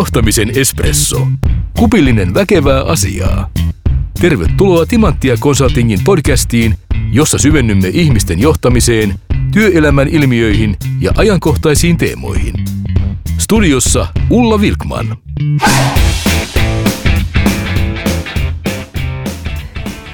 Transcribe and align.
Johtamisen 0.00 0.52
espresso. 0.58 1.26
Kupillinen 1.78 2.34
väkevää 2.34 2.82
asiaa. 2.82 3.50
Tervetuloa 4.20 4.86
Timanttia 4.86 5.36
Consultingin 5.36 6.00
podcastiin, 6.04 6.74
jossa 7.12 7.38
syvennymme 7.38 7.88
ihmisten 7.88 8.38
johtamiseen, 8.38 9.14
työelämän 9.52 10.08
ilmiöihin 10.08 10.76
ja 11.00 11.12
ajankohtaisiin 11.16 11.96
teemoihin. 11.96 12.54
Studiossa 13.38 14.06
Ulla 14.30 14.60
Vilkman. 14.60 15.16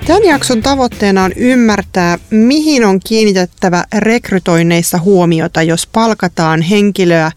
Tämän 0.07 0.25
jakson 0.25 0.63
tavoitteena 0.63 1.25
on 1.25 1.33
ymmärtää, 1.37 2.19
mihin 2.31 2.85
on 2.85 3.01
kiinnitettävä 3.01 3.85
rekrytoinneissa 3.99 4.99
huomiota, 4.99 5.63
jos 5.63 5.87
palkataan 5.87 6.63
henkilöä 6.63 7.33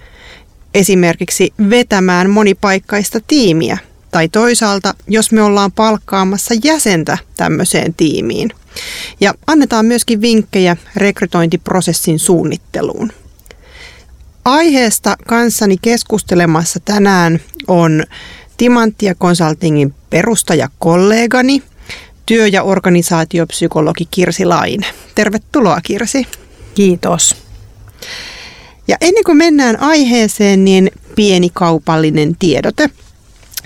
esimerkiksi 0.73 1.53
vetämään 1.69 2.29
monipaikkaista 2.29 3.19
tiimiä. 3.27 3.77
Tai 4.11 4.29
toisaalta, 4.29 4.93
jos 5.07 5.31
me 5.31 5.41
ollaan 5.41 5.71
palkkaamassa 5.71 6.53
jäsentä 6.63 7.17
tämmöiseen 7.37 7.93
tiimiin. 7.93 8.49
Ja 9.19 9.33
annetaan 9.47 9.85
myöskin 9.85 10.21
vinkkejä 10.21 10.77
rekrytointiprosessin 10.95 12.19
suunnitteluun. 12.19 13.11
Aiheesta 14.45 15.17
kanssani 15.27 15.75
keskustelemassa 15.81 16.79
tänään 16.85 17.39
on 17.67 18.03
Timanttia 18.57 19.15
Consultingin 19.15 19.93
perustajakollegani, 20.09 21.63
työ- 22.25 22.47
ja 22.47 22.63
organisaatiopsykologi 22.63 24.07
Kirsi 24.11 24.45
Laine. 24.45 24.87
Tervetuloa 25.15 25.81
Kirsi. 25.81 26.27
Kiitos. 26.75 27.35
Ja 28.89 28.97
ennen 29.01 29.23
kuin 29.23 29.37
mennään 29.37 29.79
aiheeseen, 29.79 30.65
niin 30.65 30.91
pieni 31.15 31.49
kaupallinen 31.53 32.35
tiedote. 32.39 32.89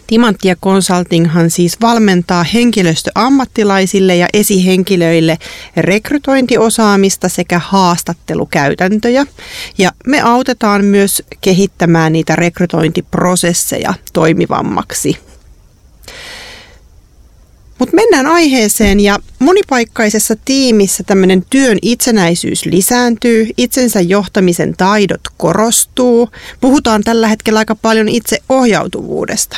Timanttia 0.08 0.56
Consultinghan 0.56 1.50
siis 1.50 1.81
valmentaa 1.81 2.44
henkilöstöammattilaisille 2.44 4.16
ja 4.16 4.28
esihenkilöille 4.34 5.38
rekrytointiosaamista 5.78 7.30
sekä 7.30 7.59
haastattelukäytäntöjä. 7.59 9.25
Ja 9.78 9.92
me 10.08 10.22
autetaan 10.22 10.86
myös 10.86 11.23
kehittämään 11.42 12.14
niitä 12.14 12.36
rekrytointiprosesseja 12.36 13.94
toimivammaksi 14.14 15.17
mutta 17.84 17.95
mennään 17.95 18.28
aiheeseen 18.28 19.00
ja 19.00 19.20
monipaikkaisessa 19.39 20.36
tiimissä 20.45 21.03
tämmöinen 21.03 21.45
työn 21.50 21.78
itsenäisyys 21.81 22.66
lisääntyy, 22.66 23.50
itsensä 23.58 24.02
johtamisen 24.02 24.73
taidot 24.78 25.22
korostuu. 25.38 26.30
Puhutaan 26.62 27.03
tällä 27.03 27.28
hetkellä 27.28 27.59
aika 27.59 27.75
paljon 27.75 28.09
itseohjautuvuudesta. 28.09 29.58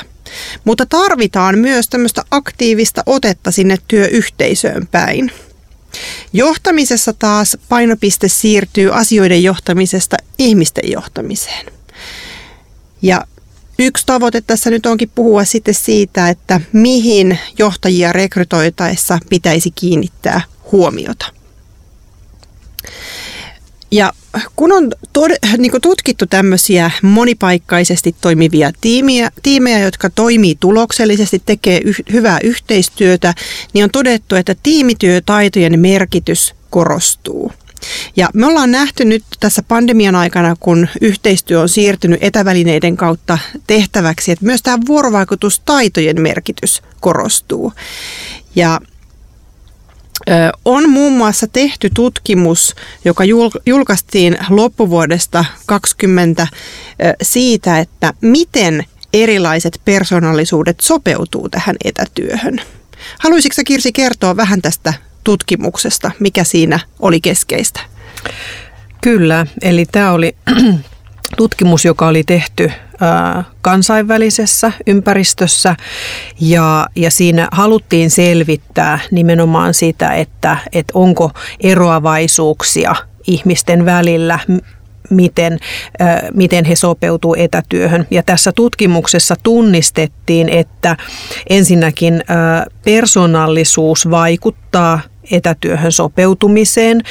Mutta 0.64 0.86
tarvitaan 0.86 1.59
myös 1.59 1.90
tämmöistä 1.90 2.23
aktiivista 2.32 3.04
otetta 3.06 3.52
sinne 3.52 3.78
työyhteisöön 3.88 4.88
päin. 4.88 5.32
Johtamisessa 6.34 7.14
taas 7.14 7.58
painopiste 7.70 8.28
siirtyy 8.28 8.95
asioiden 8.95 9.44
johtamisesta 9.44 10.17
ihmisten 10.38 10.92
johtamiseen. 10.92 11.66
Ja 13.02 13.28
Yksi 13.80 14.06
tavoite 14.06 14.42
tässä 14.42 14.70
nyt 14.70 14.86
onkin 14.86 15.12
puhua 15.16 15.45
sitten 15.45 15.73
siitä, 15.73 16.30
että 16.30 16.62
mihin 16.73 17.40
johtajia 17.59 18.14
rekrytoitaessa 18.14 19.20
pitäisi 19.30 19.72
kiinnittää 19.72 20.42
huomiota. 20.72 21.26
Ja 23.92 24.14
kun 24.56 24.72
on 24.72 24.92
tod- 25.17 25.58
niin 25.58 25.82
tutkittu 25.82 26.26
tämmöisiä 26.26 26.92
monipaikkaisesti 27.02 28.16
toimivia 28.22 28.72
tiimiä, 28.82 29.32
tiimejä, 29.44 29.80
jotka 29.80 30.10
toimii 30.10 30.58
tuloksellisesti, 30.60 31.42
tekee 31.45 31.82
yh- 31.86 32.04
hyvää 32.12 32.39
yhteistyötä, 32.44 33.33
niin 33.73 33.83
on 33.83 33.92
todettu, 33.92 34.36
että 34.36 34.55
tiimityötaitojen 34.64 35.80
merkitys 35.80 36.55
korostuu– 36.70 37.52
ja 38.16 38.30
me 38.34 38.46
ollaan 38.46 38.72
nähty 38.72 39.06
nyt 39.06 39.23
tässä 39.40 39.64
pandemian 39.64 40.16
aikana, 40.16 40.56
kun 40.60 40.88
yhteistyö 41.02 41.62
on 41.62 41.70
siirtynyt 41.70 42.23
etävälineiden 42.23 42.98
kautta 42.98 43.38
tehtäväksi, 43.68 44.32
että 44.32 44.46
myös 44.46 44.62
tämä 44.62 44.78
vuorovaikutustaitojen 44.88 46.22
merkitys 46.22 46.82
korostuu. 47.00 47.73
Ja 48.56 48.80
on 50.66 50.90
muun 50.90 51.14
muassa 51.14 51.48
tehty 51.48 51.90
tutkimus, 51.94 52.76
joka 53.06 53.23
julkaistiin 53.66 54.38
loppuvuodesta 54.50 55.46
2020 55.66 56.48
siitä, 57.22 57.80
että 57.80 58.14
miten 58.22 58.86
erilaiset 59.14 59.82
persoonallisuudet 59.86 60.80
sopeutuu 60.80 61.50
tähän 61.50 61.76
etätyöhön. 61.84 62.62
Haluaisitko 63.20 63.62
Kirsi 63.66 63.92
kertoa 63.92 64.38
vähän 64.38 64.62
tästä 64.62 64.94
tutkimuksesta, 65.25 66.11
mikä 66.19 66.43
siinä 66.43 66.80
oli 66.99 67.21
keskeistä? 67.21 67.80
Kyllä, 69.02 69.45
eli 69.61 69.86
tämä 69.91 70.11
oli 70.11 70.36
tutkimus, 71.37 71.86
joka 71.86 72.08
oli 72.08 72.23
tehty 72.23 72.71
kansainvälisessä 73.61 74.71
ympäristössä 74.87 75.75
ja, 76.39 76.87
ja 76.95 77.11
siinä 77.11 77.47
haluttiin 77.52 78.09
selvittää 78.09 78.99
nimenomaan 79.11 79.73
sitä, 79.73 80.13
että, 80.13 80.58
että 80.73 80.91
onko 80.95 81.31
eroavaisuuksia 81.63 82.95
ihmisten 83.27 83.86
välillä, 83.86 84.39
miten, 85.09 85.59
miten 86.33 86.65
he 86.65 86.75
sopeutuu 86.75 87.36
etätyöhön. 87.37 88.07
Ja 88.11 88.23
tässä 88.23 88.52
tutkimuksessa 88.52 89.36
tunnistettiin, 89.43 90.49
että 90.49 90.97
ensinnäkin 91.49 92.23
persoonallisuus 92.86 94.09
vaikuttaa 94.09 94.99
etätyöhön 95.31 95.91
sopeutumiseen. 95.91 97.02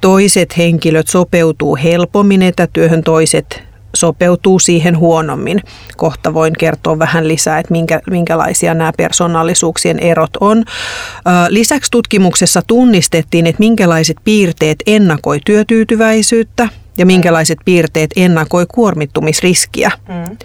Toiset 0.00 0.56
henkilöt 0.56 1.08
sopeutuu 1.08 1.76
helpommin 1.76 2.42
etätyöhön, 2.42 3.02
toiset 3.02 3.62
sopeutuu 3.94 4.58
siihen 4.58 4.98
huonommin. 4.98 5.60
Kohta 5.96 6.34
voin 6.34 6.52
kertoa 6.58 6.98
vähän 6.98 7.28
lisää, 7.28 7.58
että 7.58 7.72
minkä, 7.72 8.00
minkälaisia 8.10 8.74
nämä 8.74 8.92
persoonallisuuksien 8.96 9.98
erot 9.98 10.36
on. 10.40 10.64
Lisäksi 11.48 11.90
tutkimuksessa 11.90 12.62
tunnistettiin, 12.66 13.46
että 13.46 13.60
minkälaiset 13.60 14.16
piirteet 14.24 14.78
ennakoi 14.86 15.40
työtyytyväisyyttä– 15.44 16.68
ja 16.98 17.06
minkälaiset 17.06 17.58
piirteet 17.64 18.10
ennakoi 18.16 18.66
kuormittumisriskiä. 18.66 19.90
Mm. 20.08 20.36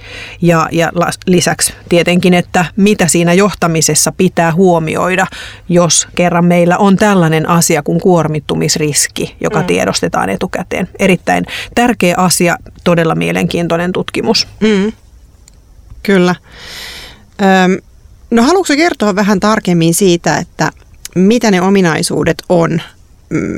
Ja, 0.41 0.69
ja 0.71 0.91
lisäksi 1.25 1.73
tietenkin, 1.89 2.33
että 2.33 2.65
mitä 2.75 3.07
siinä 3.07 3.33
johtamisessa 3.33 4.11
pitää 4.11 4.53
huomioida, 4.53 5.27
jos 5.69 6.07
kerran 6.15 6.45
meillä 6.45 6.77
on 6.77 6.95
tällainen 6.95 7.49
asia 7.49 7.83
kuin 7.83 8.01
kuormittumisriski, 8.01 9.35
joka 9.41 9.59
mm. 9.59 9.65
tiedostetaan 9.65 10.29
etukäteen. 10.29 10.89
Erittäin 10.99 11.45
tärkeä 11.75 12.15
asia, 12.17 12.57
todella 12.83 13.15
mielenkiintoinen 13.15 13.91
tutkimus. 13.91 14.47
Mm. 14.59 14.91
Kyllä. 16.03 16.35
Öm, 17.41 17.77
no 18.31 18.43
haluatko 18.43 18.73
kertoa 18.75 19.15
vähän 19.15 19.39
tarkemmin 19.39 19.93
siitä, 19.93 20.37
että 20.37 20.71
mitä 21.15 21.51
ne 21.51 21.61
ominaisuudet 21.61 22.43
on, 22.49 22.81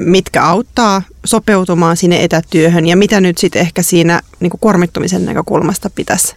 mitkä 0.05 0.43
auttaa 0.43 1.01
sopeutumaan 1.25 1.97
sinne 1.97 2.23
etätyöhön 2.23 2.85
ja 2.85 2.97
mitä 2.97 3.21
nyt 3.21 3.37
sitten 3.37 3.61
ehkä 3.61 3.81
siinä 3.81 4.21
niin 4.39 4.51
kuormittumisen 4.61 5.25
näkökulmasta 5.25 5.89
pitäisi 5.89 6.35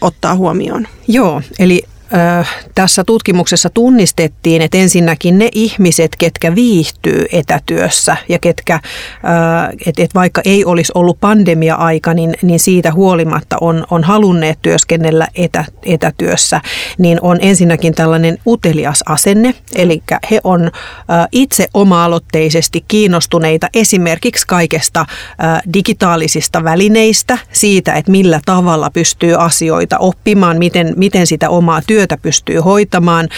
ottaa 0.00 0.34
huomioon? 0.34 0.88
Joo, 1.08 1.42
eli 1.58 1.82
tässä 2.74 3.04
tutkimuksessa 3.04 3.70
tunnistettiin, 3.70 4.62
että 4.62 4.78
ensinnäkin 4.78 5.38
ne 5.38 5.48
ihmiset, 5.52 6.16
ketkä 6.18 6.54
viihtyy 6.54 7.26
etätyössä 7.32 8.16
ja 8.28 8.38
ketkä, 8.38 8.80
että 9.86 10.02
et 10.02 10.14
vaikka 10.14 10.42
ei 10.44 10.64
olisi 10.64 10.92
ollut 10.94 11.20
pandemia-aika, 11.20 12.14
niin, 12.14 12.34
niin 12.42 12.60
siitä 12.60 12.92
huolimatta 12.92 13.56
on, 13.60 13.84
on 13.90 14.04
halunneet 14.04 14.58
työskennellä 14.62 15.28
etä, 15.34 15.64
etätyössä, 15.82 16.60
niin 16.98 17.18
on 17.22 17.38
ensinnäkin 17.40 17.94
tällainen 17.94 18.38
utelias 18.46 19.02
asenne, 19.06 19.54
eli 19.74 20.02
he 20.30 20.40
on 20.44 20.70
itse 21.32 21.68
oma-aloitteisesti 21.74 22.84
kiinnostuneita 22.88 23.68
esimerkiksi 23.74 24.46
kaikesta 24.46 25.06
digitaalisista 25.74 26.64
välineistä, 26.64 27.38
siitä, 27.52 27.92
että 27.92 28.10
millä 28.10 28.40
tavalla 28.44 28.90
pystyy 28.90 29.34
asioita 29.44 29.98
oppimaan, 29.98 30.58
miten, 30.58 30.92
miten 30.96 31.26
sitä 31.26 31.50
omaa 31.50 31.80
työtä 31.86 31.95
työtä 31.96 32.16
pystyy 32.22 32.58
hoitamaan, 32.58 33.28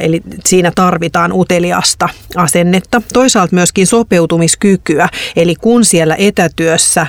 eli 0.00 0.20
siinä 0.46 0.72
tarvitaan 0.74 1.32
uteliasta 1.32 2.08
asennetta. 2.36 3.02
Toisaalta 3.12 3.54
myöskin 3.54 3.86
sopeutumiskykyä, 3.86 5.08
eli 5.36 5.54
kun 5.54 5.84
siellä 5.84 6.16
etätyössä 6.18 7.06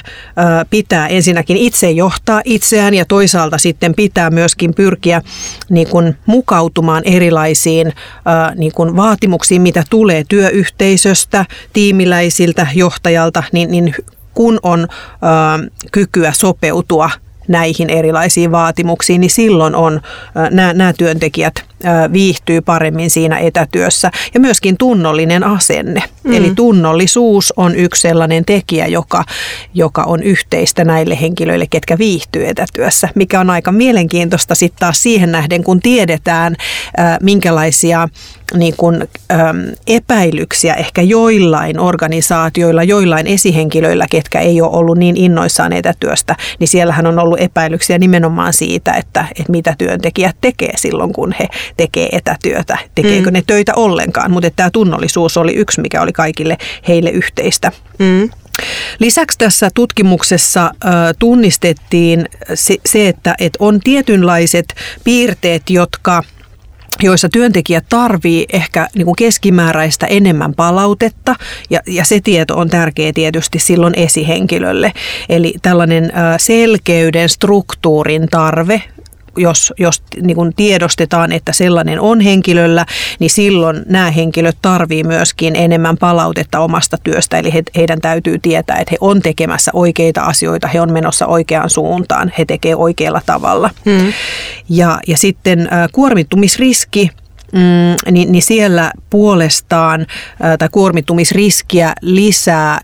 pitää 0.70 1.08
ensinnäkin 1.08 1.58
itse 1.58 1.92
johtaa 1.92 2.42
itseään 2.46 2.94
ja 2.94 3.06
toisaalta 3.06 3.58
sitten 3.58 3.96
pitää 3.96 4.30
myöskin 4.30 4.74
pyrkiä 4.74 5.22
niin 5.70 5.88
kuin 5.88 6.18
mukautumaan 6.26 7.04
erilaisiin 7.06 7.94
niin 8.56 8.72
kuin 8.72 8.96
vaatimuksiin, 8.96 9.62
mitä 9.62 9.84
tulee 9.90 10.24
työyhteisöstä, 10.30 11.46
tiimiläisiltä, 11.74 12.68
johtajalta, 12.76 13.44
niin, 13.52 13.72
niin 13.72 13.96
kun 14.34 14.60
on 14.64 14.88
kykyä 15.92 16.34
sopeutua 16.34 17.10
näihin 17.52 17.90
erilaisiin 17.90 18.52
vaatimuksiin, 18.52 19.22
niin 19.22 19.32
silloin 19.32 19.76
on 19.76 20.02
nämä 20.74 20.94
työntekijät 20.94 21.64
viihtyy 22.14 22.62
paremmin 22.62 23.10
siinä 23.10 23.38
etätyössä. 23.40 24.12
Ja 24.34 24.40
myöskin 24.40 24.78
tunnollinen 24.78 25.44
asenne. 25.44 26.04
Mm. 26.24 26.34
Eli 26.34 26.52
tunnollisuus 26.56 27.54
on 27.58 27.76
yksi 27.76 28.02
sellainen 28.02 28.46
tekijä, 28.46 28.88
joka, 28.88 29.24
joka 29.74 30.04
on 30.04 30.24
yhteistä 30.24 30.84
näille 30.84 31.22
henkilöille, 31.22 31.68
ketkä 31.70 31.98
viihtyy 31.98 32.48
etätyössä, 32.48 33.10
mikä 33.16 33.40
on 33.40 33.50
aika 33.50 33.72
mielenkiintoista 33.72 34.56
sitten 34.56 34.80
taas 34.80 35.04
siihen 35.04 35.32
nähden, 35.32 35.64
kun 35.64 35.80
tiedetään, 35.80 36.56
minkälaisia 37.22 38.10
niin 38.54 38.74
kuin, 38.78 39.08
äm, 39.32 39.58
epäilyksiä 39.88 40.74
ehkä 40.74 41.02
joillain 41.02 41.80
organisaatioilla, 41.80 42.84
joillain 42.84 43.28
esihenkilöillä, 43.28 44.06
ketkä 44.10 44.40
ei 44.40 44.62
ole 44.62 44.72
ollut 44.72 44.98
niin 44.98 45.18
innoissaan 45.18 45.74
etätyöstä, 45.74 46.36
niin 46.60 46.68
siellähän 46.68 47.08
on 47.08 47.20
ollut 47.20 47.40
epäilyksiä 47.40 47.98
nimenomaan 47.98 48.54
siitä, 48.54 48.92
että, 48.92 49.26
että 49.40 49.52
mitä 49.52 49.76
työntekijät 49.78 50.36
tekee 50.42 50.74
silloin, 50.78 51.14
kun 51.14 51.36
he 51.40 51.48
tekee 51.78 52.10
etätyötä, 52.12 52.78
tekeekö 52.96 53.30
mm. 53.30 53.34
ne 53.34 53.44
töitä 53.48 53.74
ollenkaan, 53.76 54.32
mutta 54.32 54.50
tämä 54.56 54.70
tunnollisuus 54.70 55.38
oli 55.38 55.54
yksi, 55.54 55.82
mikä 55.82 56.02
oli 56.02 56.14
kaikille 56.14 56.58
heille 56.88 57.10
yhteistä. 57.10 57.72
Mm. 58.00 58.30
Lisäksi 59.00 59.38
tässä 59.38 59.70
tutkimuksessa 59.74 60.72
tunnistettiin 61.20 62.26
se, 62.54 62.76
se 62.86 63.08
että, 63.08 63.36
että 63.40 63.58
on 63.60 63.80
tietynlaiset 63.80 64.76
piirteet, 65.04 65.70
jotka 65.70 66.24
joissa 67.02 67.30
työntekijä 67.30 67.82
tarvii 67.90 68.46
ehkä 68.54 68.88
niin 68.96 69.06
kuin 69.06 69.16
keskimääräistä 69.16 70.08
enemmän 70.08 70.54
palautetta 70.54 71.36
ja, 71.70 71.80
ja 71.88 72.06
se 72.06 72.20
tieto 72.20 72.58
on 72.58 72.70
tärkeä 72.70 73.12
tietysti 73.14 73.60
silloin 73.60 73.94
esihenkilölle. 73.98 74.94
Eli 75.30 75.54
tällainen 75.62 76.12
selkeyden, 76.38 77.30
struktuurin 77.30 78.28
tarve 78.32 78.82
jos, 79.38 79.74
jos 79.80 80.04
niin 80.22 80.36
kuin 80.36 80.56
tiedostetaan, 80.56 81.32
että 81.32 81.54
sellainen 81.54 82.00
on 82.00 82.22
henkilöllä, 82.22 82.86
niin 83.20 83.30
silloin 83.30 83.84
nämä 83.90 84.12
henkilöt 84.12 84.58
tarvii 84.62 85.04
myöskin 85.04 85.56
enemmän 85.56 85.98
palautetta 85.98 86.60
omasta 86.60 86.98
työstä. 87.04 87.38
Eli 87.38 87.54
he, 87.54 87.64
heidän 87.76 88.02
täytyy 88.02 88.40
tietää, 88.40 88.78
että 88.78 88.92
he 88.92 88.98
on 89.02 89.22
tekemässä 89.22 89.72
oikeita 89.74 90.22
asioita, 90.22 90.68
he 90.68 90.82
on 90.82 90.94
menossa 90.94 91.28
oikeaan 91.28 91.70
suuntaan, 91.70 92.34
he 92.38 92.46
tekee 92.46 92.76
oikealla 92.76 93.22
tavalla. 93.26 93.70
Hmm. 93.86 94.14
Ja, 94.70 95.00
ja 95.08 95.18
sitten 95.18 95.60
äh, 95.60 95.90
kuormittumisriski 95.92 97.10
mm, 97.52 98.12
niin, 98.12 98.32
niin 98.32 98.42
siellä 98.42 98.92
puolestaan 99.10 100.06
tai 100.60 100.70
kuormittumisriskiä 100.72 101.94
lisää, 102.02 102.82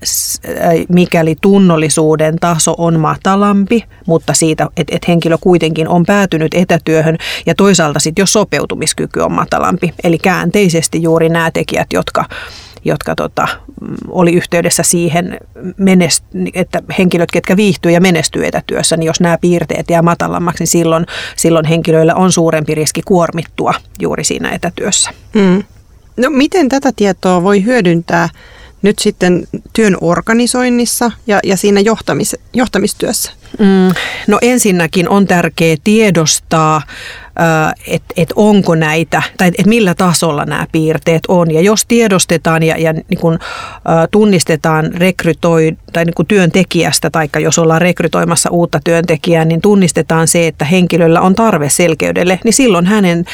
mikäli 0.89 1.35
tunnollisuuden 1.41 2.35
taso 2.39 2.75
on 2.77 2.99
matalampi, 2.99 3.83
mutta 4.05 4.33
siitä, 4.33 4.67
että 4.77 4.95
et 4.95 5.07
henkilö 5.07 5.37
kuitenkin 5.41 5.87
on 5.87 6.05
päätynyt 6.05 6.53
etätyöhön 6.53 7.17
ja 7.45 7.55
toisaalta 7.55 7.99
sitten 7.99 8.21
jos 8.21 8.33
sopeutumiskyky 8.33 9.19
on 9.19 9.31
matalampi. 9.31 9.93
Eli 10.03 10.17
käänteisesti 10.17 11.01
juuri 11.01 11.29
nämä 11.29 11.51
tekijät, 11.51 11.87
jotka 11.93 12.25
jotka 12.87 13.15
tota, 13.15 13.47
oli 14.07 14.33
yhteydessä 14.33 14.83
siihen, 14.83 15.37
että 16.53 16.81
henkilöt, 16.97 17.31
ketkä 17.31 17.57
viihtyy 17.57 17.91
ja 17.91 18.01
menestyy 18.01 18.45
etätyössä, 18.45 18.97
niin 18.97 19.07
jos 19.07 19.19
nämä 19.19 19.37
piirteet 19.37 19.89
jää 19.89 20.01
matalammaksi, 20.01 20.61
niin 20.61 20.67
silloin, 20.67 21.05
silloin 21.35 21.65
henkilöillä 21.65 22.15
on 22.15 22.31
suurempi 22.31 22.75
riski 22.75 23.01
kuormittua 23.05 23.73
juuri 23.99 24.23
siinä 24.23 24.49
etätyössä. 24.49 25.09
Mm. 25.33 25.63
No 26.17 26.29
miten 26.29 26.69
tätä 26.69 26.91
tietoa 26.95 27.43
voi 27.43 27.63
hyödyntää 27.63 28.29
nyt 28.81 28.99
sitten 28.99 29.47
työn 29.73 29.97
organisoinnissa 30.01 31.11
ja, 31.27 31.39
ja 31.43 31.57
siinä 31.57 31.79
johtamis, 31.79 32.35
johtamistyössä? 32.53 33.31
Mm, 33.59 33.91
no 34.27 34.37
ensinnäkin 34.41 35.09
on 35.09 35.27
tärkeää 35.27 35.75
tiedostaa, 35.83 36.81
että 37.87 38.13
et 38.17 38.33
onko 38.35 38.75
näitä, 38.75 39.21
tai 39.37 39.47
että 39.47 39.69
millä 39.69 39.95
tasolla 39.95 40.45
nämä 40.45 40.67
piirteet 40.71 41.23
on. 41.27 41.51
Ja 41.51 41.61
jos 41.61 41.85
tiedostetaan 41.85 42.63
ja, 42.63 42.77
ja 42.77 42.93
niin 42.93 43.19
kun, 43.21 43.39
tunnistetaan 44.11 44.93
rekrytoi, 44.93 45.77
tai 45.93 46.05
niin 46.05 46.13
kun 46.13 46.25
työntekijästä, 46.25 47.09
tai 47.09 47.29
jos 47.39 47.59
ollaan 47.59 47.81
rekrytoimassa 47.81 48.49
uutta 48.49 48.79
työntekijää, 48.83 49.45
niin 49.45 49.61
tunnistetaan 49.61 50.27
se, 50.27 50.47
että 50.47 50.65
henkilöllä 50.65 51.21
on 51.21 51.35
tarve 51.35 51.69
selkeydelle, 51.69 52.39
niin 52.43 52.53
silloin 52.53 52.85
hänen, 52.85 53.25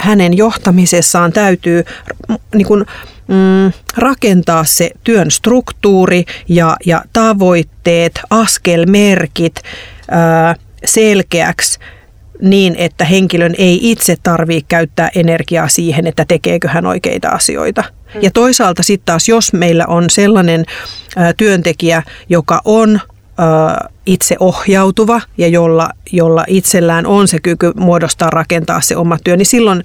hänen 0.00 0.36
johtamisessaan 0.36 1.32
täytyy 1.32 1.84
niin 2.54 2.66
kun, 2.66 2.86
mm, 3.28 3.72
rakentaa 3.96 4.64
se 4.64 4.90
työn 5.04 5.30
struktuuri 5.30 6.24
ja, 6.48 6.76
ja 6.86 7.02
tavoitteet, 7.12 8.20
askelmerkit 8.30 9.54
ää, 10.10 10.54
selkeäksi 10.84 11.78
niin, 12.42 12.74
että 12.76 13.04
henkilön 13.04 13.54
ei 13.58 13.78
itse 13.90 14.16
tarvitse 14.22 14.64
käyttää 14.68 15.10
energiaa 15.14 15.68
siihen, 15.68 16.06
että 16.06 16.24
tekeekö 16.28 16.68
hän 16.68 16.86
oikeita 16.86 17.28
asioita. 17.28 17.84
Hmm. 18.12 18.22
Ja 18.22 18.30
toisaalta 18.30 18.82
sitten 18.82 19.06
taas, 19.06 19.28
jos 19.28 19.52
meillä 19.52 19.84
on 19.86 20.10
sellainen 20.10 20.64
ää, 21.16 21.32
työntekijä, 21.36 22.02
joka 22.28 22.60
on 22.64 23.00
itse 24.06 24.36
ohjautuva 24.40 25.20
ja 25.38 25.48
jolla, 25.48 25.90
jolla 26.12 26.44
itsellään 26.46 27.06
on 27.06 27.28
se 27.28 27.38
kyky 27.40 27.72
muodostaa, 27.76 28.30
rakentaa 28.30 28.80
se 28.80 28.96
oma 28.96 29.18
työ, 29.24 29.36
niin 29.36 29.46
silloin 29.46 29.82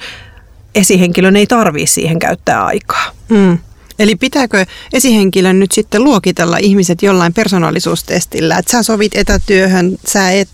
esihenkilön 0.76 1.36
ei 1.36 1.48
tarvitse 1.48 1.94
siihen 1.94 2.20
käyttää 2.20 2.66
aikaa. 2.66 3.12
Hmm. 3.30 3.58
Eli 4.00 4.16
pitääkö 4.16 4.66
esihenkilön 4.94 5.60
nyt 5.60 5.72
sitten 5.72 6.04
luokitella 6.04 6.58
ihmiset 6.58 7.02
jollain 7.02 7.34
persoonallisuustestillä, 7.34 8.58
että 8.58 8.72
sä 8.72 8.84
sovit 8.84 9.16
etätyöhön, 9.16 9.98
sä 10.08 10.32
et 10.32 10.50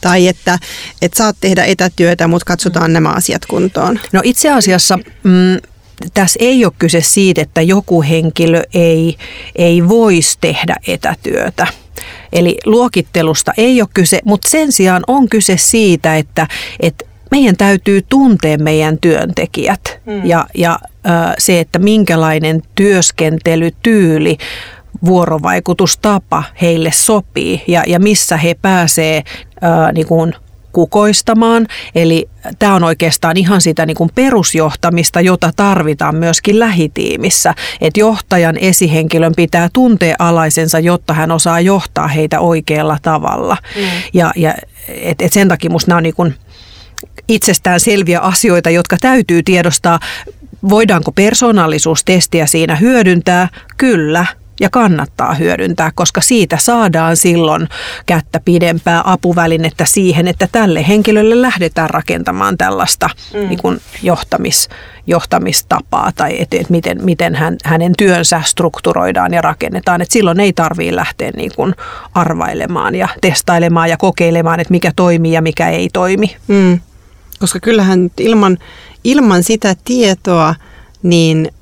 tai 0.00 0.28
että, 0.28 0.58
että 1.02 1.18
saat 1.18 1.36
tehdä 1.40 1.64
etätyötä, 1.64 2.28
mutta 2.28 2.44
katsotaan 2.44 2.92
nämä 2.92 3.10
asiat 3.10 3.46
kuntoon? 3.46 4.00
No 4.12 4.20
itse 4.24 4.50
asiassa 4.50 4.96
mm, 5.22 5.58
tässä 6.14 6.38
ei 6.42 6.64
ole 6.64 6.72
kyse 6.78 7.00
siitä, 7.00 7.42
että 7.42 7.62
joku 7.62 8.02
henkilö 8.02 8.62
ei, 8.74 9.16
ei 9.56 9.88
voisi 9.88 10.38
tehdä 10.40 10.76
etätyötä. 10.86 11.66
Eli 12.32 12.58
luokittelusta 12.64 13.52
ei 13.56 13.80
ole 13.80 13.88
kyse, 13.94 14.20
mutta 14.24 14.48
sen 14.50 14.72
sijaan 14.72 15.02
on 15.06 15.28
kyse 15.28 15.56
siitä, 15.56 16.16
että, 16.16 16.48
että 16.80 17.04
meidän 17.30 17.56
täytyy 17.56 18.02
tuntea 18.08 18.58
meidän 18.58 18.98
työntekijät 18.98 20.00
mm. 20.06 20.26
ja, 20.26 20.46
ja 20.54 20.78
se, 21.38 21.60
että 21.60 21.78
minkälainen 21.78 22.62
työskentelytyyli 22.74 24.38
vuorovaikutustapa 25.04 26.44
heille 26.62 26.92
sopii 26.92 27.62
ja, 27.66 27.82
ja 27.86 28.00
missä 28.00 28.36
he 28.36 28.54
pääsee 28.62 29.22
ää, 29.60 29.92
niin 29.92 30.06
kuin 30.06 30.34
kukoistamaan. 30.72 31.66
Eli 31.94 32.28
tämä 32.58 32.74
on 32.74 32.84
oikeastaan 32.84 33.36
ihan 33.36 33.60
sitä 33.60 33.86
niin 33.86 33.96
kuin 33.96 34.10
perusjohtamista, 34.14 35.20
jota 35.20 35.50
tarvitaan 35.56 36.16
myöskin 36.16 36.58
lähitiimissä. 36.58 37.54
Että 37.80 38.00
johtajan 38.00 38.56
esihenkilön 38.56 39.32
pitää 39.36 39.68
tuntea 39.72 40.16
alaisensa, 40.18 40.78
jotta 40.78 41.14
hän 41.14 41.30
osaa 41.30 41.60
johtaa 41.60 42.08
heitä 42.08 42.40
oikealla 42.40 42.98
tavalla. 43.02 43.56
Mm. 43.76 43.82
Ja, 44.14 44.32
ja 44.36 44.54
et, 44.88 45.22
et 45.22 45.32
sen 45.32 45.48
takia 45.48 45.70
minusta 45.70 45.90
nämä 45.90 45.96
on 45.96 46.02
niin 46.02 46.14
kuin 46.14 46.34
itsestään 47.28 47.80
selviä 47.80 48.20
asioita, 48.20 48.70
jotka 48.70 48.96
täytyy 49.00 49.42
tiedostaa. 49.42 50.00
Voidaanko 50.68 51.12
persoonallisuustestiä 51.12 52.46
siinä 52.46 52.76
hyödyntää? 52.76 53.48
Kyllä 53.76 54.26
ja 54.60 54.70
kannattaa 54.70 55.34
hyödyntää, 55.34 55.92
koska 55.94 56.20
siitä 56.20 56.56
saadaan 56.56 57.16
silloin 57.16 57.68
kättä 58.06 58.40
pidempää 58.44 59.02
apuvälinettä 59.04 59.84
siihen, 59.84 60.28
että 60.28 60.48
tälle 60.52 60.88
henkilölle 60.88 61.42
lähdetään 61.42 61.90
rakentamaan 61.90 62.58
tällaista 62.58 63.10
mm. 63.34 63.48
niin 63.48 63.58
kuin 63.58 63.80
johtamis, 64.02 64.68
johtamistapaa 65.06 66.12
tai 66.16 66.40
että 66.40 66.56
et 66.60 66.70
miten, 66.70 67.04
miten 67.04 67.34
hän, 67.34 67.56
hänen 67.64 67.92
työnsä 67.98 68.42
strukturoidaan 68.44 69.34
ja 69.34 69.42
rakennetaan. 69.42 70.02
Et 70.02 70.10
silloin 70.10 70.40
ei 70.40 70.52
tarvitse 70.52 70.96
lähteä 70.96 71.30
niin 71.36 71.50
kuin 71.56 71.74
arvailemaan 72.14 72.94
ja 72.94 73.08
testailemaan 73.20 73.90
ja 73.90 73.96
kokeilemaan, 73.96 74.60
että 74.60 74.72
mikä 74.72 74.92
toimii 74.96 75.32
ja 75.32 75.42
mikä 75.42 75.68
ei 75.68 75.88
toimi. 75.92 76.36
Mm. 76.48 76.80
Koska 77.38 77.60
kyllähän 77.60 78.10
ilman, 78.18 78.58
ilman 79.04 79.42
sitä 79.42 79.76
tietoa, 79.84 80.54
niin 81.02 81.52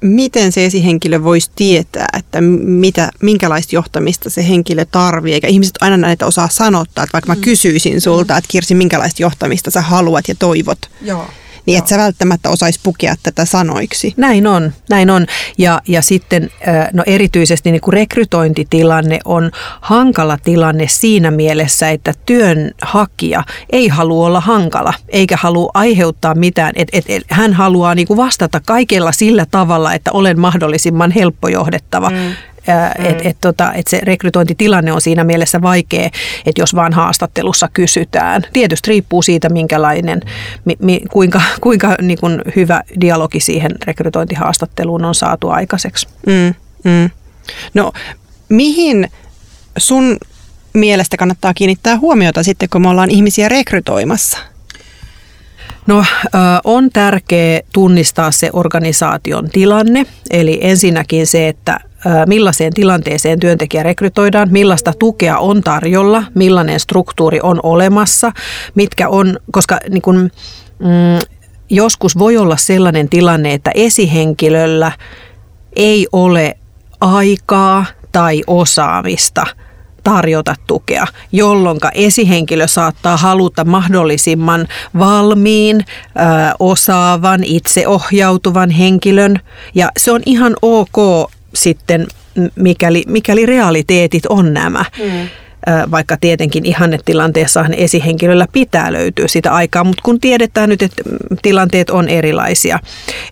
miten 0.00 0.52
se 0.52 0.64
esihenkilö 0.64 1.22
voisi 1.22 1.50
tietää, 1.56 2.08
että 2.18 2.40
mitä, 2.40 3.10
minkälaista 3.22 3.74
johtamista 3.74 4.30
se 4.30 4.48
henkilö 4.48 4.84
tarvitsee, 4.84 5.34
eikä 5.34 5.48
ihmiset 5.48 5.74
aina 5.80 5.96
näitä 5.96 6.26
osaa 6.26 6.48
sanottaa, 6.48 7.04
että 7.04 7.12
vaikka 7.12 7.28
mä 7.28 7.34
mm. 7.34 7.40
kysyisin 7.40 8.00
sulta, 8.00 8.36
että 8.36 8.48
Kirsi, 8.48 8.74
minkälaista 8.74 9.22
johtamista 9.22 9.70
sä 9.70 9.80
haluat 9.80 10.28
ja 10.28 10.34
toivot. 10.34 10.78
Joo 11.02 11.26
niin 11.66 11.78
että 11.78 11.88
sä 11.88 11.98
välttämättä 11.98 12.50
osaisi 12.50 12.80
pukea 12.82 13.14
tätä 13.22 13.44
sanoiksi. 13.44 14.14
Näin 14.16 14.46
on, 14.46 14.72
näin 14.88 15.10
on. 15.10 15.26
Ja, 15.58 15.80
ja 15.88 16.02
sitten 16.02 16.50
no 16.92 17.02
erityisesti 17.06 17.70
niin 17.70 17.80
kuin 17.80 17.92
rekrytointitilanne 17.92 19.18
on 19.24 19.50
hankala 19.80 20.38
tilanne 20.44 20.88
siinä 20.88 21.30
mielessä, 21.30 21.90
että 21.90 22.14
työnhakija 22.26 23.44
ei 23.70 23.88
halua 23.88 24.26
olla 24.26 24.40
hankala, 24.40 24.94
eikä 25.08 25.36
halua 25.36 25.70
aiheuttaa 25.74 26.34
mitään. 26.34 26.72
Et, 26.76 26.88
et, 26.92 27.04
et, 27.08 27.22
hän 27.30 27.52
haluaa 27.52 27.94
niin 27.94 28.06
kuin 28.06 28.16
vastata 28.16 28.60
kaikella 28.66 29.12
sillä 29.12 29.46
tavalla, 29.50 29.94
että 29.94 30.12
olen 30.12 30.40
mahdollisimman 30.40 31.10
helppo 31.10 31.48
johdettava. 31.48 32.10
Mm 32.10 32.34
mm. 32.66 33.04
että 33.04 33.28
et, 33.28 33.36
tota, 33.40 33.72
et 33.72 33.86
se 33.86 34.00
rekrytointitilanne 34.02 34.92
on 34.92 35.00
siinä 35.00 35.24
mielessä 35.24 35.62
vaikea, 35.62 36.10
että 36.46 36.62
jos 36.62 36.74
vaan 36.74 36.92
haastattelussa 36.92 37.68
kysytään. 37.72 38.42
Tietysti 38.52 38.90
riippuu 38.90 39.22
siitä, 39.22 39.48
minkälainen, 39.48 40.20
mi, 40.64 40.76
mi, 40.78 41.00
kuinka, 41.12 41.40
kuinka 41.60 41.94
niin 42.02 42.18
kuin 42.20 42.42
hyvä 42.56 42.82
dialogi 43.00 43.40
siihen 43.40 43.72
rekrytointihaastatteluun 43.86 45.04
on 45.04 45.14
saatu 45.14 45.48
aikaiseksi. 45.48 46.08
Mm, 46.26 46.54
mm. 46.84 47.10
No 47.74 47.92
mihin 48.48 49.10
sun 49.78 50.16
mielestä 50.72 51.16
kannattaa 51.16 51.54
kiinnittää 51.54 51.98
huomiota 51.98 52.42
sitten, 52.42 52.68
kun 52.72 52.82
me 52.82 52.88
ollaan 52.88 53.10
ihmisiä 53.10 53.48
rekrytoimassa? 53.48 54.38
No 55.86 56.04
on 56.64 56.90
tärkeää 56.92 57.60
tunnistaa 57.72 58.30
se 58.30 58.50
organisaation 58.52 59.50
tilanne, 59.50 60.06
eli 60.30 60.58
ensinnäkin 60.62 61.26
se, 61.26 61.48
että 61.48 61.80
millaiseen 62.26 62.72
tilanteeseen 62.72 63.40
työntekijä 63.40 63.82
rekrytoidaan, 63.82 64.48
millaista 64.50 64.92
tukea 64.98 65.38
on 65.38 65.62
tarjolla, 65.62 66.24
millainen 66.34 66.80
struktuuri 66.80 67.40
on 67.42 67.60
olemassa, 67.62 68.32
mitkä 68.74 69.08
on, 69.08 69.38
koska 69.52 69.78
niin 69.90 70.02
kun, 70.02 70.30
mm, 70.78 71.18
joskus 71.70 72.18
voi 72.18 72.36
olla 72.36 72.56
sellainen 72.56 73.08
tilanne, 73.08 73.52
että 73.52 73.70
esihenkilöllä 73.74 74.92
ei 75.76 76.06
ole 76.12 76.56
aikaa 77.00 77.84
tai 78.12 78.42
osaamista– 78.46 79.46
tarjota 80.04 80.54
tukea, 80.66 81.06
jolloin 81.32 81.78
esihenkilö 81.94 82.66
saattaa 82.66 83.16
haluta 83.16 83.64
mahdollisimman 83.64 84.68
valmiin, 84.98 85.76
ö, 85.80 85.84
osaavan, 86.58 87.44
itseohjautuvan 87.44 88.70
henkilön. 88.70 89.40
Ja 89.74 89.88
se 89.98 90.12
on 90.12 90.20
ihan 90.26 90.56
ok 90.62 91.30
sitten, 91.54 92.06
mikäli, 92.54 93.04
mikäli 93.06 93.46
realiteetit 93.46 94.26
on 94.26 94.54
nämä. 94.54 94.84
Mm 94.98 95.28
vaikka 95.90 96.16
tietenkin 96.20 96.64
ihannetilanteessa 96.64 97.64
esihenkilöllä 97.76 98.46
pitää 98.52 98.92
löytyä 98.92 99.28
sitä 99.28 99.52
aikaa, 99.52 99.84
mutta 99.84 100.02
kun 100.02 100.20
tiedetään 100.20 100.68
nyt, 100.68 100.82
että 100.82 101.02
tilanteet 101.42 101.90
on 101.90 102.08
erilaisia. 102.08 102.78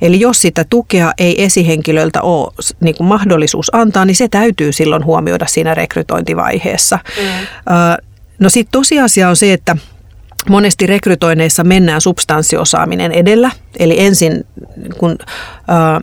Eli 0.02 0.20
jos 0.20 0.42
sitä 0.42 0.64
tukea 0.70 1.12
ei 1.18 1.44
esihenkilöltä 1.44 2.22
ole 2.22 2.52
niin 2.80 2.94
kuin 2.94 3.06
mahdollisuus 3.06 3.74
antaa, 3.74 4.04
niin 4.04 4.16
se 4.16 4.28
täytyy 4.28 4.72
silloin 4.72 5.04
huomioida 5.04 5.46
siinä 5.46 5.74
rekrytointivaiheessa. 5.74 6.98
Mm. 7.18 7.46
No 8.38 8.48
sitten 8.48 8.72
tosiasia 8.72 9.28
on 9.28 9.36
se, 9.36 9.52
että 9.52 9.76
Monesti 10.48 10.86
rekrytoineissa 10.86 11.64
mennään 11.64 12.00
substanssiosaaminen 12.00 13.12
edellä, 13.12 13.50
eli 13.78 14.00
ensin, 14.00 14.46
kun 14.98 15.10
ö, 15.20 15.24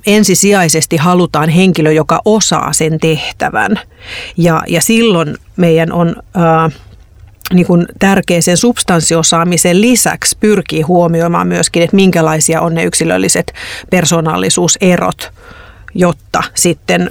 ensisijaisesti 0.07 0.97
halutaan 0.97 1.49
henkilö, 1.49 1.91
joka 1.91 2.21
osaa 2.25 2.73
sen 2.73 2.99
tehtävän. 2.99 3.79
Ja, 4.37 4.63
ja 4.67 4.81
silloin 4.81 5.35
meidän 5.57 5.91
on 5.91 6.15
ö, 6.19 6.71
niin 7.53 7.67
kuin 7.67 7.85
tärkeä 7.99 8.41
sen 8.41 8.57
substanssiosaamisen 8.57 9.81
lisäksi 9.81 10.37
pyrkii 10.39 10.81
huomioimaan 10.81 11.47
myöskin, 11.47 11.83
että 11.83 11.95
minkälaisia 11.95 12.61
on 12.61 12.75
ne 12.75 12.83
yksilölliset 12.83 13.53
persoonallisuuserot 13.89 15.31
jotta 15.95 16.43
sitten 16.55 17.01
äh, 17.01 17.09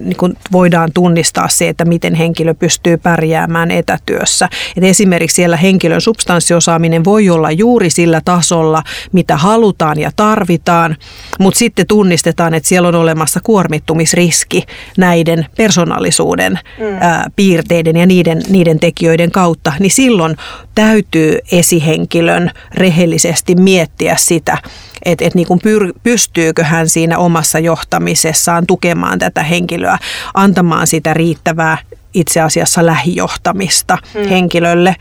niin 0.00 0.16
kuin 0.16 0.36
voidaan 0.52 0.90
tunnistaa 0.94 1.48
se, 1.48 1.68
että 1.68 1.84
miten 1.84 2.14
henkilö 2.14 2.54
pystyy 2.54 2.96
pärjäämään 2.96 3.70
etätyössä. 3.70 4.48
Et 4.76 4.84
esimerkiksi 4.84 5.34
siellä 5.34 5.56
henkilön 5.56 6.00
substanssiosaaminen 6.00 7.04
voi 7.04 7.30
olla 7.30 7.50
juuri 7.50 7.90
sillä 7.90 8.20
tasolla, 8.24 8.82
mitä 9.12 9.36
halutaan 9.36 10.00
ja 10.00 10.10
tarvitaan, 10.16 10.96
mutta 11.38 11.58
sitten 11.58 11.86
tunnistetaan, 11.86 12.54
että 12.54 12.68
siellä 12.68 12.88
on 12.88 12.94
olemassa 12.94 13.40
kuormittumisriski 13.42 14.64
näiden 14.98 15.46
persoonallisuuden 15.56 16.52
mm. 16.52 17.02
äh, 17.02 17.24
piirteiden 17.36 17.96
ja 17.96 18.06
niiden, 18.06 18.42
niiden 18.48 18.80
tekijöiden 18.80 19.30
kautta, 19.30 19.72
niin 19.78 19.90
silloin 19.90 20.36
täytyy 20.74 21.38
esihenkilön 21.52 22.50
rehellisesti 22.74 23.54
miettiä 23.54 24.16
sitä, 24.18 24.58
että 25.04 25.24
et 25.24 25.34
niin 25.34 25.46
kuin 25.46 25.60
pyr, 25.60 25.92
pystyykö 26.02 26.64
hän 26.64 26.88
siinä 26.88 27.18
omassa 27.18 27.58
johtamisessaan 27.58 28.66
tukemaan 28.66 29.18
tätä 29.18 29.42
henkilöä, 29.42 29.98
antamaan 30.34 30.86
sitä 30.86 31.14
riittävää 31.14 31.78
itse 32.14 32.40
asiassa 32.40 32.86
lähijohtamista 32.86 33.98
mm. 34.14 34.28
henkilölle, 34.28 34.96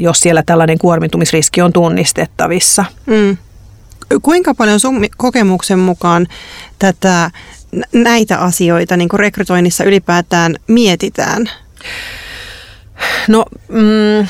jos 0.00 0.20
siellä 0.20 0.42
tällainen 0.46 0.78
kuormitumisriski 0.78 1.62
on 1.62 1.72
tunnistettavissa. 1.72 2.84
Mm. 3.06 3.36
Kuinka 4.22 4.54
paljon 4.54 4.80
sun 4.80 5.06
kokemuksen 5.16 5.78
mukaan 5.78 6.26
tätä, 6.78 7.30
näitä 7.92 8.38
asioita 8.38 8.96
niin 8.96 9.08
rekrytoinnissa 9.14 9.84
ylipäätään 9.84 10.54
mietitään? 10.66 11.50
No 13.28 13.44
mm, 13.68 14.28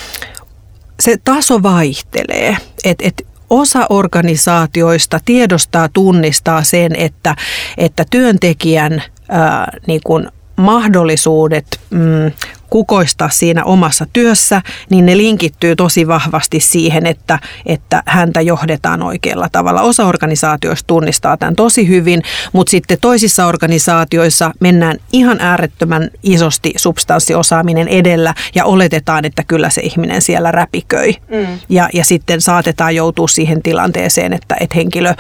se 1.00 1.16
taso 1.24 1.62
vaihtelee. 1.62 2.56
Et, 2.84 2.98
et 3.02 3.26
osa 3.60 3.86
organisaatioista 3.90 5.20
tiedostaa, 5.24 5.88
tunnistaa 5.92 6.62
sen, 6.62 6.96
että, 6.96 7.36
että 7.78 8.04
työntekijän 8.10 9.02
ää, 9.28 9.72
niin 9.86 10.00
kuin 10.04 10.28
mahdollisuudet 10.56 11.66
mm, 11.90 12.32
kukoistaa 12.70 13.30
siinä 13.30 13.64
omassa 13.64 14.06
työssä, 14.12 14.62
niin 14.90 15.06
ne 15.06 15.16
linkittyy 15.16 15.76
tosi 15.76 16.08
vahvasti 16.08 16.60
siihen, 16.60 17.06
että, 17.06 17.38
että 17.66 18.02
häntä 18.06 18.40
johdetaan 18.40 19.02
oikealla 19.02 19.48
tavalla. 19.52 19.82
Osa 19.82 20.06
organisaatioista 20.06 20.86
tunnistaa 20.86 21.36
tämän 21.36 21.56
tosi 21.56 21.88
hyvin, 21.88 22.22
mutta 22.52 22.70
sitten 22.70 22.98
toisissa 23.00 23.46
organisaatioissa 23.46 24.50
mennään 24.60 24.96
ihan 25.12 25.40
äärettömän 25.40 26.10
isosti 26.22 26.72
substanssiosaaminen 26.76 27.88
edellä 27.88 28.34
ja 28.54 28.64
oletetaan, 28.64 29.24
että 29.24 29.42
kyllä 29.48 29.70
se 29.70 29.80
ihminen 29.80 30.22
siellä 30.22 30.50
räpiköi. 30.52 31.16
Mm. 31.30 31.58
Ja, 31.68 31.88
ja 31.92 32.04
sitten 32.04 32.40
saatetaan 32.40 32.94
joutua 32.94 33.28
siihen 33.28 33.62
tilanteeseen, 33.62 34.32
että, 34.32 34.56
että 34.60 34.74
henkilö 34.74 35.10
ö, 35.10 35.14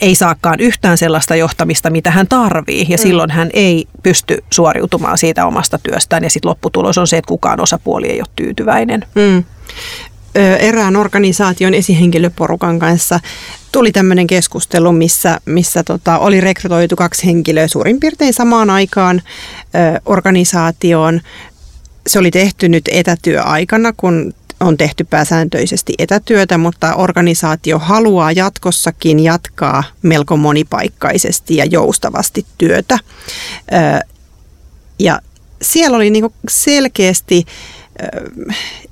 ei 0.00 0.14
saakaan 0.14 0.60
yhtään 0.60 0.98
sellaista 0.98 1.36
johtamista, 1.36 1.90
mitä 1.90 2.10
hän 2.10 2.28
tarvii 2.28 2.86
ja 2.88 2.96
mm. 2.96 3.02
silloin 3.02 3.30
hän 3.30 3.50
ei 3.52 3.86
pysty 4.02 4.44
suoriutumaan 4.50 5.18
siitä 5.18 5.46
omasta 5.46 5.78
työstään 5.82 6.24
ja 6.24 6.30
sitten 6.30 6.49
lopputulos 6.50 6.98
on 6.98 7.06
se, 7.06 7.16
että 7.18 7.28
kukaan 7.28 7.60
osapuoli 7.60 8.06
ei 8.08 8.20
ole 8.20 8.28
tyytyväinen. 8.36 9.04
Mm. 9.14 9.44
Erään 10.58 10.96
organisaation 10.96 11.74
esihenkilöporukan 11.74 12.78
kanssa 12.78 13.20
tuli 13.72 13.92
tämmöinen 13.92 14.26
keskustelu, 14.26 14.92
missä, 14.92 15.40
missä 15.44 15.82
tota, 15.82 16.18
oli 16.18 16.40
rekrytoitu 16.40 16.96
kaksi 16.96 17.26
henkilöä 17.26 17.68
suurin 17.68 18.00
piirtein 18.00 18.34
samaan 18.34 18.70
aikaan 18.70 19.22
ö, 19.22 20.00
organisaatioon. 20.06 21.20
Se 22.06 22.18
oli 22.18 22.30
tehty 22.30 22.68
nyt 22.68 22.84
etätyöaikana, 22.92 23.92
kun 23.96 24.34
on 24.60 24.76
tehty 24.76 25.04
pääsääntöisesti 25.04 25.94
etätyötä, 25.98 26.58
mutta 26.58 26.94
organisaatio 26.94 27.78
haluaa 27.78 28.32
jatkossakin 28.32 29.20
jatkaa 29.20 29.84
melko 30.02 30.36
monipaikkaisesti 30.36 31.56
ja 31.56 31.64
joustavasti 31.64 32.46
työtä. 32.58 32.98
Ja 34.98 35.20
siellä 35.62 35.96
oli 35.96 36.10
niin 36.10 36.34
selkeästi 36.48 37.44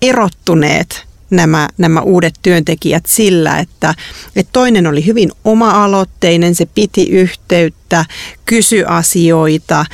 erottuneet 0.02 1.08
nämä, 1.30 1.68
nämä 1.78 2.00
uudet 2.00 2.34
työntekijät 2.42 3.06
sillä, 3.06 3.58
että, 3.58 3.94
että 4.36 4.50
toinen 4.52 4.86
oli 4.86 5.06
hyvin 5.06 5.32
oma-aloitteinen, 5.44 6.54
se 6.54 6.66
piti 6.74 7.08
yhteyttä, 7.10 8.04
kysy 8.46 8.84
asioita 8.86 9.86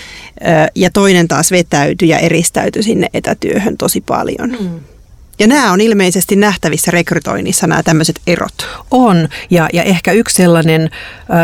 ja 0.74 0.90
toinen 0.90 1.28
taas 1.28 1.50
vetäytyi 1.50 2.08
ja 2.08 2.18
eristäytyi 2.18 2.82
sinne 2.82 3.08
etätyöhön 3.14 3.76
tosi 3.76 4.00
paljon. 4.00 4.56
Mm. 4.60 4.80
Ja 5.38 5.46
nämä 5.46 5.72
on 5.72 5.80
ilmeisesti 5.80 6.36
nähtävissä 6.36 6.90
rekrytoinnissa, 6.90 7.66
nämä 7.66 7.82
tämmöiset 7.82 8.20
erot. 8.26 8.68
On, 8.90 9.28
ja, 9.50 9.68
ja 9.72 9.82
ehkä 9.82 10.12
yksi 10.12 10.36
sellainen 10.36 10.90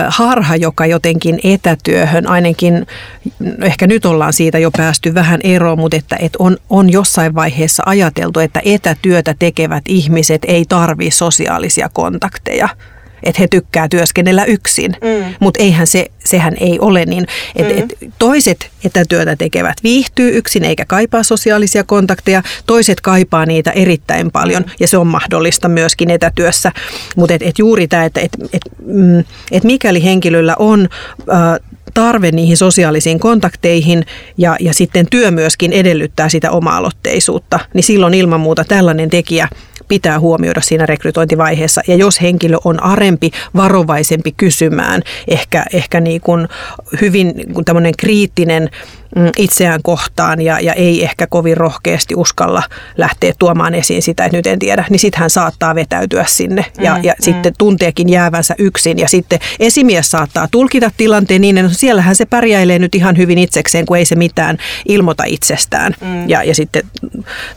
harha, 0.08 0.56
joka 0.56 0.86
jotenkin 0.86 1.40
etätyöhön, 1.44 2.26
ainakin 2.26 2.86
ehkä 3.62 3.86
nyt 3.86 4.04
ollaan 4.04 4.32
siitä 4.32 4.58
jo 4.58 4.70
päästy 4.70 5.14
vähän 5.14 5.40
eroon, 5.44 5.78
mutta 5.78 5.96
että, 5.96 6.16
että 6.20 6.36
on, 6.38 6.56
on 6.70 6.92
jossain 6.92 7.34
vaiheessa 7.34 7.82
ajateltu, 7.86 8.40
että 8.40 8.62
etätyötä 8.64 9.34
tekevät 9.38 9.84
ihmiset 9.88 10.42
ei 10.48 10.64
tarvitse 10.68 11.16
sosiaalisia 11.16 11.88
kontakteja 11.92 12.68
että 13.22 13.42
he 13.42 13.48
tykkää 13.48 13.88
työskennellä 13.88 14.44
yksin. 14.44 14.92
Mm. 14.92 15.34
Mutta 15.40 15.62
eihän 15.62 15.86
se, 15.86 16.06
sehän 16.24 16.54
ei 16.60 16.78
ole 16.78 17.04
niin. 17.04 17.26
Et, 17.56 17.66
mm. 17.66 17.82
et 17.82 18.12
toiset 18.18 18.70
etätyötä 18.84 19.36
tekevät 19.36 19.76
viihtyy 19.82 20.36
yksin 20.36 20.64
eikä 20.64 20.84
kaipaa 20.84 21.22
sosiaalisia 21.22 21.84
kontakteja. 21.84 22.42
Toiset 22.66 23.00
kaipaa 23.00 23.46
niitä 23.46 23.70
erittäin 23.70 24.30
paljon 24.30 24.62
mm. 24.62 24.70
ja 24.80 24.88
se 24.88 24.98
on 24.98 25.06
mahdollista 25.06 25.68
myöskin 25.68 26.10
etätyössä. 26.10 26.72
Mutta 27.16 27.34
et, 27.34 27.42
et 27.42 27.58
juuri 27.58 27.88
tämä, 27.88 28.04
että 28.04 28.20
et, 28.20 28.32
et, 28.52 28.62
mm, 28.86 29.24
et 29.52 29.64
mikäli 29.64 30.04
henkilöllä 30.04 30.56
on 30.58 30.88
äh, 31.32 31.70
tarve 31.94 32.30
niihin 32.30 32.56
sosiaalisiin 32.56 33.20
kontakteihin 33.20 34.04
ja, 34.38 34.56
ja 34.60 34.74
sitten 34.74 35.06
työ 35.10 35.30
myöskin 35.30 35.72
edellyttää 35.72 36.28
sitä 36.28 36.50
oma-aloitteisuutta, 36.50 37.60
niin 37.74 37.84
silloin 37.84 38.14
ilman 38.14 38.40
muuta 38.40 38.64
tällainen 38.64 39.10
tekijä 39.10 39.48
pitää 39.88 40.20
huomioida 40.20 40.60
siinä 40.60 40.86
rekrytointivaiheessa. 40.86 41.80
Ja 41.88 41.94
jos 41.94 42.22
henkilö 42.22 42.56
on 42.64 42.82
arempi, 42.82 43.30
varovaisempi 43.56 44.32
kysymään, 44.32 45.02
ehkä, 45.28 45.64
ehkä 45.72 46.00
niin 46.00 46.20
kuin 46.20 46.48
hyvin 47.00 47.26
niin 47.36 47.64
tämmöinen 47.64 47.94
kriittinen 47.98 48.70
itseään 49.36 49.80
kohtaan 49.82 50.40
ja, 50.40 50.60
ja 50.60 50.72
ei 50.72 51.04
ehkä 51.04 51.26
kovin 51.26 51.56
rohkeasti 51.56 52.14
uskalla 52.14 52.62
lähteä 52.96 53.32
tuomaan 53.38 53.74
esiin 53.74 54.02
sitä, 54.02 54.24
että 54.24 54.36
nyt 54.36 54.46
en 54.46 54.58
tiedä, 54.58 54.84
niin 54.90 54.98
sitten 54.98 55.20
hän 55.20 55.30
saattaa 55.30 55.74
vetäytyä 55.74 56.24
sinne 56.28 56.64
ja, 56.78 56.96
mm, 56.96 57.04
ja 57.04 57.12
mm. 57.12 57.24
sitten 57.24 57.52
tunteekin 57.58 58.08
jäävänsä 58.08 58.54
yksin. 58.58 58.98
Ja 58.98 59.08
sitten 59.08 59.38
esimies 59.60 60.10
saattaa 60.10 60.48
tulkita 60.50 60.90
tilanteen 60.96 61.40
niin, 61.40 61.58
että 61.58 61.72
siellähän 61.72 62.16
se 62.16 62.26
pärjäilee 62.26 62.78
nyt 62.78 62.94
ihan 62.94 63.16
hyvin 63.16 63.38
itsekseen, 63.38 63.86
kun 63.86 63.96
ei 63.96 64.04
se 64.04 64.14
mitään 64.14 64.58
ilmoita 64.88 65.24
itsestään. 65.24 65.94
Mm. 66.00 66.28
Ja, 66.28 66.42
ja 66.42 66.54
sitten 66.54 66.82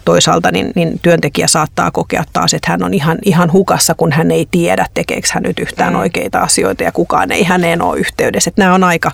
toisaalta 0.06 0.52
niin, 0.52 0.72
niin 0.76 1.00
työntekijä 1.02 1.48
saattaa 1.48 1.92
kokea 1.92 2.24
taas, 2.34 2.54
että 2.54 2.72
hän 2.72 2.84
on 2.84 2.94
ihan, 2.94 3.18
ihan 3.26 3.52
hukassa, 3.54 3.96
kun 3.96 4.12
hän 4.12 4.32
ei 4.32 4.48
tiedä, 4.52 4.86
tekeekö 4.94 5.28
hän 5.34 5.44
nyt 5.44 5.60
yhtään 5.60 5.94
mm. 5.94 6.00
oikeita 6.00 6.40
asioita 6.40 6.84
ja 6.84 6.92
kukaan 6.92 7.32
ei 7.32 7.44
häneen 7.44 7.82
ole 7.82 8.00
yhteydessä. 8.00 8.50
Että 8.50 8.62
nämä 8.62 8.76
on 8.76 8.84
aika, 8.84 9.12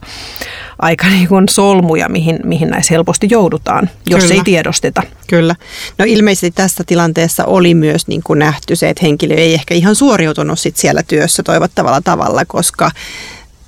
aika 0.80 1.08
niin 1.16 1.28
kuin 1.28 1.50
solmuja, 1.50 2.10
mihin, 2.10 2.29
mihin 2.44 2.70
näissä 2.70 2.94
helposti 2.94 3.28
joudutaan, 3.32 3.90
jos 4.10 4.24
Kyllä. 4.24 4.36
ei 4.36 4.42
tiedosteta. 4.44 5.04
Kyllä. 5.28 5.56
No 5.98 6.06
ilmeisesti 6.08 6.52
tässä 6.52 6.84
tilanteessa 6.88 7.46
oli 7.46 7.74
myös 7.74 8.08
niin 8.08 8.22
kuin 8.24 8.40
nähty 8.40 8.76
se, 8.76 8.90
että 8.90 9.06
henkilö 9.06 9.36
ei 9.36 9.54
ehkä 9.54 9.74
ihan 9.74 9.96
suoriutunut 9.96 10.60
sit 10.60 10.78
siellä 10.78 11.04
työssä 11.04 11.44
toivottavalla 11.44 12.02
tavalla, 12.02 12.42
koska 12.48 12.92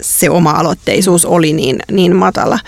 se 0.01 0.29
oma-aloitteisuus 0.29 1.25
oli 1.25 1.53
niin, 1.53 1.79
niin 1.91 2.15
matala. 2.15 2.59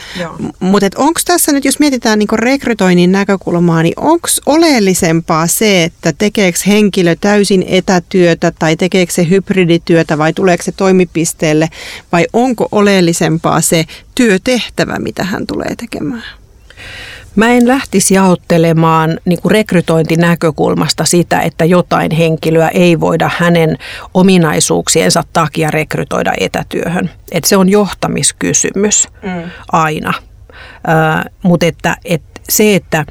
Mutta 0.60 0.88
onko 0.96 1.22
tässä 1.26 1.52
nyt, 1.52 1.66
jos 1.66 1.80
mietitään 1.80 2.20
niin 2.20 2.28
rekrytoinnin 2.34 3.12
näkökulmaa, 3.12 3.84
niin 3.84 3.94
onko 3.98 4.28
oleellisempaa 4.46 5.48
se, 5.48 5.84
että 5.84 6.14
tekeekö 6.18 6.60
henkilö 6.68 7.16
täysin 7.22 7.66
etätyötä 7.68 8.52
tai 8.60 8.76
tekeekö 8.76 9.14
se 9.14 9.30
hybridityötä 9.30 10.18
vai 10.18 10.34
tuleeko 10.34 10.64
se 10.64 10.72
toimipisteelle 10.72 11.70
vai 12.12 12.26
onko 12.34 12.68
oleellisempaa 12.72 13.62
se 13.62 13.86
työtehtävä, 14.16 15.00
mitä 15.00 15.24
hän 15.24 15.48
tulee 15.48 15.76
tekemään? 15.76 16.24
Mä 17.36 17.48
en 17.48 17.68
lähtisi 17.68 18.14
jaottelemaan 18.14 19.20
niin 19.26 19.42
kuin 19.42 19.52
rekrytointinäkökulmasta 19.52 21.06
sitä, 21.06 21.42
että 21.42 21.66
jotain 21.66 22.12
henkilöä 22.12 22.68
ei 22.68 23.00
voida 23.00 23.30
hänen 23.38 23.78
ominaisuuksiensa 24.14 25.24
takia 25.34 25.72
rekrytoida 25.72 26.34
etätyöhön. 26.40 27.10
Et 27.32 27.44
se 27.44 27.58
on 27.58 27.70
johtamiskysymys 27.70 29.08
mm. 29.24 29.50
aina. 29.72 30.14
Äh, 30.90 31.26
Mutta 31.44 31.66
että, 31.66 31.98
et 32.06 32.22
se, 32.50 32.76
että 32.76 33.06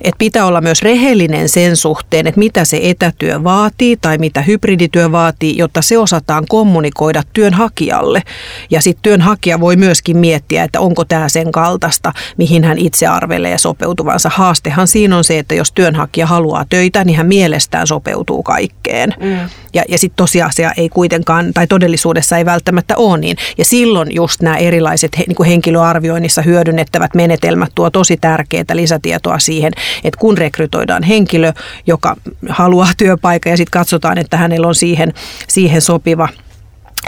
että 0.00 0.18
pitää 0.18 0.46
olla 0.46 0.60
myös 0.60 0.82
rehellinen 0.82 1.48
sen 1.48 1.76
suhteen, 1.76 2.26
että 2.26 2.38
mitä 2.38 2.64
se 2.64 2.80
etätyö 2.82 3.44
vaatii 3.44 3.96
tai 3.96 4.18
mitä 4.18 4.42
hybridityö 4.42 5.12
vaatii, 5.12 5.56
jotta 5.58 5.82
se 5.82 5.98
osataan 5.98 6.44
kommunikoida 6.48 7.22
työnhakijalle. 7.32 8.22
Ja 8.70 8.82
sitten 8.82 9.02
työnhakija 9.02 9.60
voi 9.60 9.76
myöskin 9.76 10.16
miettiä, 10.16 10.64
että 10.64 10.80
onko 10.80 11.04
tämä 11.04 11.28
sen 11.28 11.52
kaltaista, 11.52 12.12
mihin 12.36 12.64
hän 12.64 12.78
itse 12.78 13.06
arvelee 13.06 13.58
sopeutuvansa. 13.58 14.30
Haastehan 14.34 14.88
siinä 14.88 15.16
on 15.16 15.24
se, 15.24 15.38
että 15.38 15.54
jos 15.54 15.72
työnhakija 15.72 16.26
haluaa 16.26 16.64
töitä, 16.68 17.04
niin 17.04 17.16
hän 17.16 17.26
mielestään 17.26 17.86
sopeutuu 17.86 18.42
kaikkeen. 18.42 19.14
Mm. 19.20 19.48
Ja, 19.74 19.82
ja 19.88 19.98
sitten 19.98 20.16
tosiasia 20.16 20.72
ei 20.76 20.88
kuitenkaan, 20.88 21.52
tai 21.54 21.66
todellisuudessa 21.66 22.38
ei 22.38 22.44
välttämättä 22.44 22.96
ole 22.96 23.18
niin. 23.18 23.36
Ja 23.58 23.64
silloin 23.64 24.14
just 24.14 24.42
nämä 24.42 24.56
erilaiset 24.56 25.16
niin 25.26 25.46
henkilöarvioinnissa 25.46 26.42
hyödynnettävät 26.42 27.14
menetelmät 27.14 27.72
tuo 27.74 27.90
tosi 27.90 28.16
tärkeää 28.16 28.64
lisätietoa 29.00 29.38
siihen, 29.38 29.72
että 30.04 30.20
kun 30.20 30.38
rekrytoidaan 30.38 31.02
henkilö, 31.02 31.52
joka 31.86 32.16
haluaa 32.48 32.90
työpaikan 32.96 33.50
ja 33.50 33.56
sitten 33.56 33.80
katsotaan, 33.80 34.18
että 34.18 34.36
hänellä 34.36 34.66
on 34.66 34.74
siihen, 34.74 35.12
siihen 35.48 35.80
sopiva 35.80 36.28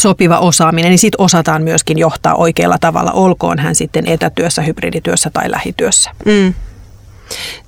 sopiva 0.01 0.39
osaaminen, 0.39 0.91
niin 0.91 0.99
sitten 0.99 1.21
osataan 1.21 1.63
myöskin 1.63 1.99
johtaa 1.99 2.35
oikealla 2.35 2.79
tavalla, 2.79 3.13
olkoon 3.13 3.59
hän 3.59 3.75
sitten 3.75 4.07
etätyössä, 4.07 4.63
hybridityössä 4.63 5.31
tai 5.31 5.51
lähityössä. 5.51 6.11
Mm. 6.25 6.55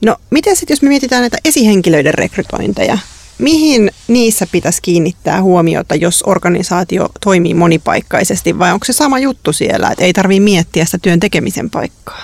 No 0.04 0.16
miten 0.30 0.56
sitten, 0.56 0.74
jos 0.74 0.82
me 0.82 0.88
mietitään 0.88 1.20
näitä 1.20 1.38
esihenkilöiden 1.44 2.14
rekrytointeja, 2.14 2.98
mihin 3.38 3.90
niissä 4.08 4.46
pitäisi 4.52 4.82
kiinnittää 4.82 5.42
huomiota, 5.42 5.94
jos 5.94 6.22
organisaatio 6.26 7.08
toimii 7.24 7.54
monipaikkaisesti 7.54 8.58
vai 8.58 8.72
onko 8.72 8.84
se 8.84 8.92
sama 8.92 9.18
juttu 9.18 9.52
siellä, 9.52 9.90
että 9.90 10.04
ei 10.04 10.12
tarvitse 10.12 10.40
miettiä 10.40 10.84
sitä 10.84 10.98
työn 11.02 11.20
tekemisen 11.20 11.70
paikkaa? 11.70 12.22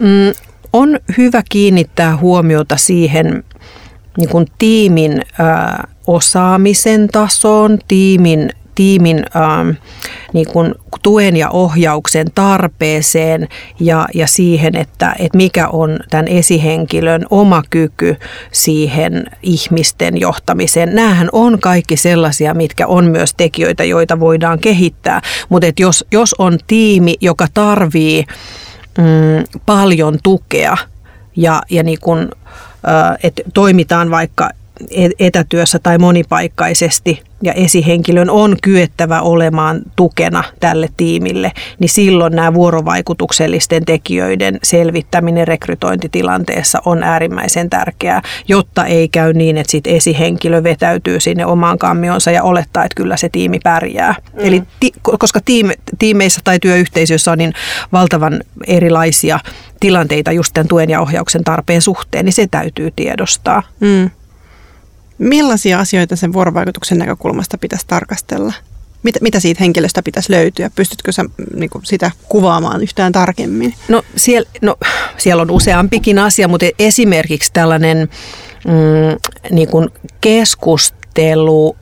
Mm, 0.00 0.34
on 0.74 1.00
hyvä 1.18 1.42
kiinnittää 1.50 2.16
huomiota 2.16 2.76
siihen 2.76 3.44
niin 4.18 4.28
kuin 4.28 4.46
tiimin 4.58 5.22
ää, 5.38 5.88
osaamisen 6.06 7.08
tasoon, 7.08 7.78
tiimin, 7.88 8.50
tiimin 8.74 9.22
ää, 9.34 9.64
niin 10.32 10.46
kuin 10.52 10.74
tuen 11.02 11.36
ja 11.36 11.50
ohjauksen 11.50 12.26
tarpeeseen 12.34 13.48
ja, 13.80 14.06
ja 14.14 14.26
siihen, 14.26 14.76
että, 14.76 15.14
että 15.18 15.36
mikä 15.36 15.68
on 15.68 15.98
tämän 16.10 16.28
esihenkilön 16.28 17.26
oma 17.30 17.62
kyky 17.70 18.16
siihen 18.52 19.24
ihmisten 19.42 20.20
johtamiseen. 20.20 20.94
Nämähän 20.94 21.28
on 21.32 21.60
kaikki 21.60 21.96
sellaisia, 21.96 22.54
mitkä 22.54 22.86
on 22.86 23.04
myös 23.04 23.34
tekijöitä, 23.34 23.84
joita 23.84 24.20
voidaan 24.20 24.58
kehittää, 24.58 25.20
mutta 25.48 25.66
jos, 25.78 26.04
jos 26.12 26.34
on 26.38 26.58
tiimi, 26.66 27.14
joka 27.20 27.46
tarvii 27.54 28.24
mm, 28.98 29.60
paljon 29.66 30.18
tukea 30.22 30.76
ja, 31.36 31.62
ja 31.70 31.82
niin 31.82 31.98
kun, 32.00 32.30
että 33.22 33.42
toimitaan 33.54 34.10
vaikka 34.10 34.50
etätyössä 35.18 35.78
tai 35.78 35.98
monipaikkaisesti– 35.98 37.22
ja 37.44 37.52
esihenkilön 37.52 38.30
on 38.30 38.56
kyettävä 38.62 39.20
olemaan 39.20 39.80
tukena 39.96 40.44
tälle 40.60 40.88
tiimille, 40.96 41.52
niin 41.78 41.88
silloin 41.88 42.36
nämä 42.36 42.54
vuorovaikutuksellisten 42.54 43.84
tekijöiden 43.84 44.58
selvittäminen 44.62 45.48
rekrytointitilanteessa 45.48 46.82
on 46.84 47.02
äärimmäisen 47.02 47.70
tärkeää, 47.70 48.22
jotta 48.48 48.84
ei 48.84 49.08
käy 49.08 49.32
niin, 49.32 49.58
että 49.58 49.70
sit 49.70 49.86
esihenkilö 49.86 50.62
vetäytyy 50.62 51.20
sinne 51.20 51.46
omaan 51.46 51.78
kammionsa 51.78 52.30
ja 52.30 52.42
olettaa, 52.42 52.84
että 52.84 52.96
kyllä 52.96 53.16
se 53.16 53.28
tiimi 53.28 53.58
pärjää. 53.62 54.14
Mm. 54.32 54.38
Eli 54.38 54.62
ti, 54.80 54.92
koska 55.02 55.40
tiime, 55.44 55.74
tiimeissä 55.98 56.40
tai 56.44 56.58
työyhteisöissä 56.58 57.32
on 57.32 57.38
niin 57.38 57.52
valtavan 57.92 58.40
erilaisia 58.66 59.38
tilanteita 59.80 60.32
just 60.32 60.54
tämän 60.54 60.68
tuen 60.68 60.90
ja 60.90 61.00
ohjauksen 61.00 61.44
tarpeen 61.44 61.82
suhteen, 61.82 62.24
niin 62.24 62.32
se 62.32 62.46
täytyy 62.50 62.90
tiedostaa. 62.96 63.62
Mm. 63.80 64.10
Millaisia 65.18 65.78
asioita 65.78 66.16
sen 66.16 66.32
vuorovaikutuksen 66.32 66.98
näkökulmasta 66.98 67.58
pitäisi 67.58 67.86
tarkastella? 67.86 68.52
Mitä, 69.02 69.18
mitä 69.22 69.40
siitä 69.40 69.58
henkilöstä 69.60 70.02
pitäisi 70.02 70.32
löytyä? 70.32 70.70
Pystytkö 70.74 71.12
sä 71.12 71.24
niin 71.56 71.70
kuin 71.70 71.84
sitä 71.84 72.10
kuvaamaan 72.28 72.82
yhtään 72.82 73.12
tarkemmin? 73.12 73.74
No 73.88 74.02
siellä, 74.16 74.50
no 74.62 74.76
siellä 75.16 75.42
on 75.42 75.50
useampikin 75.50 76.18
asia, 76.18 76.48
mutta 76.48 76.66
esimerkiksi 76.78 77.52
tällainen 77.52 78.08
mm, 78.66 79.34
niin 79.50 79.68
kuin 79.68 79.88
keskustelu 80.20 81.76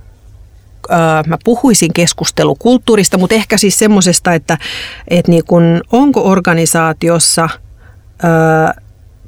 mä 1.27 1.39
puhuisin 1.45 1.93
keskustelukulttuurista, 1.93 3.19
mutta 3.19 3.35
ehkä 3.35 3.59
siis 3.59 3.79
semmoisesta, 3.79 4.35
että, 4.35 4.59
että 5.09 5.31
niin 5.31 5.45
kun, 5.45 5.83
onko 5.93 6.31
organisaatiossa 6.31 7.49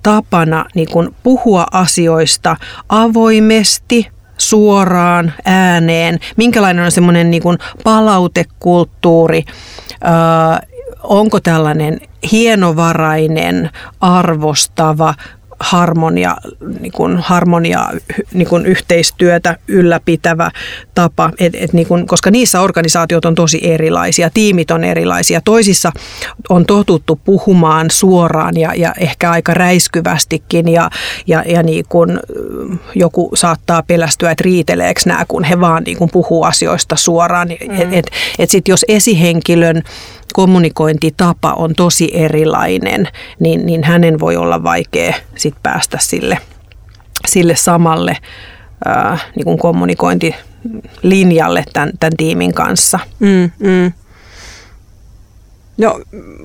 tapana 0.04 0.64
niin 0.74 0.88
kuin 0.92 1.14
puhua 1.22 1.66
asioista 1.72 2.56
avoimesti, 2.88 4.08
suoraan 4.38 5.32
ääneen, 5.44 6.18
minkälainen 6.36 6.84
on 6.84 6.92
semmoinen 6.92 7.30
niin 7.30 7.42
kuin 7.42 7.58
palautekulttuuri, 7.84 9.44
öö, 10.04 10.68
onko 11.02 11.40
tällainen 11.40 12.00
hienovarainen, 12.32 13.70
arvostava, 14.00 15.14
harmonia, 15.60 16.36
niin 16.80 16.92
kuin 16.92 17.16
harmonia 17.16 17.90
niin 18.34 18.48
kuin 18.48 18.66
yhteistyötä 18.66 19.56
ylläpitävä 19.68 20.50
tapa, 20.94 21.30
et, 21.38 21.54
et 21.54 21.72
niin 21.72 21.86
kuin, 21.86 22.06
koska 22.06 22.30
niissä 22.30 22.60
organisaatiot 22.60 23.24
on 23.24 23.34
tosi 23.34 23.60
erilaisia, 23.62 24.30
tiimit 24.30 24.70
on 24.70 24.84
erilaisia. 24.84 25.40
Toisissa 25.44 25.92
on 26.48 26.66
totuttu 26.66 27.20
puhumaan 27.24 27.90
suoraan 27.90 28.56
ja, 28.56 28.74
ja 28.74 28.94
ehkä 29.00 29.30
aika 29.30 29.54
räiskyvästikin 29.54 30.68
ja, 30.68 30.90
ja, 31.26 31.44
ja 31.46 31.62
niin 31.62 31.84
kuin 31.88 32.20
joku 32.94 33.30
saattaa 33.34 33.82
pelästyä, 33.82 34.30
että 34.30 34.44
riiteleekö 34.44 35.00
nämä, 35.06 35.24
kun 35.28 35.44
he 35.44 35.60
vaan 35.60 35.82
niin 35.82 35.96
kuin 35.96 36.10
puhuu 36.10 36.44
asioista 36.44 36.96
suoraan. 36.96 37.48
Mm. 37.48 37.80
Et, 37.80 37.88
et, 37.92 38.10
et 38.38 38.50
sit 38.50 38.68
jos 38.68 38.84
esihenkilön 38.88 39.82
kommunikointitapa 40.32 41.52
on 41.52 41.74
tosi 41.74 42.10
erilainen, 42.12 43.08
niin, 43.40 43.66
niin 43.66 43.84
hänen 43.84 44.20
voi 44.20 44.36
olla 44.36 44.62
vaikea 44.62 45.14
sit 45.36 45.54
päästä 45.62 45.98
sille, 46.00 46.38
sille 47.28 47.56
samalle 47.56 48.16
ää, 48.84 49.18
niin 49.36 49.44
kuin 49.44 49.58
kommunikointilinjalle 49.58 51.64
tämän, 51.72 51.90
tämän 52.00 52.16
tiimin 52.16 52.54
kanssa. 52.54 52.98
Mm, 53.20 53.50
mm. 53.58 53.92
No 55.78 56.00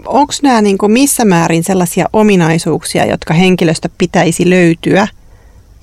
onko 0.06 0.34
nämä 0.44 0.62
niin 0.62 0.78
kuin 0.78 0.92
missä 0.92 1.26
määrin 1.26 1.64
sellaisia 1.64 2.06
ominaisuuksia, 2.14 3.06
jotka 3.06 3.34
henkilöstä 3.34 3.90
pitäisi 3.98 4.50
löytyä 4.50 5.08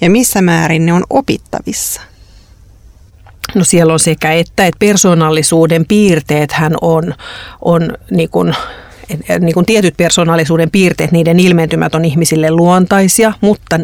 ja 0.00 0.10
missä 0.10 0.42
määrin 0.42 0.86
ne 0.86 0.92
on 0.92 1.04
opittavissa? 1.10 2.00
No 3.56 3.64
siellä 3.64 3.92
on 3.92 4.00
sekä 4.00 4.32
että, 4.32 4.66
että 4.66 4.78
persoonallisuuden 4.78 5.86
piirteet 5.86 6.52
hän 6.52 6.74
on, 6.80 7.14
on 7.62 7.90
niin 8.10 8.30
kuin 8.30 8.54
niin 9.40 9.54
kuin 9.54 9.66
tietyt 9.66 9.96
persoonallisuuden 9.96 10.70
piirteet, 10.70 11.12
niiden 11.12 11.40
ilmentymät 11.40 11.94
on 11.94 12.04
ihmisille 12.04 12.50
luontaisia, 12.50 13.32
mutta 13.40 13.80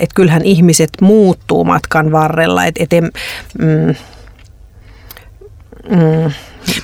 et 0.00 0.12
kyllähän 0.14 0.44
ihmiset 0.44 0.90
muuttuu 1.00 1.64
matkan 1.64 2.12
varrella. 2.12 2.64
Et, 2.64 2.74
et, 2.78 2.90
mm, 3.58 3.94
mm. 5.90 6.32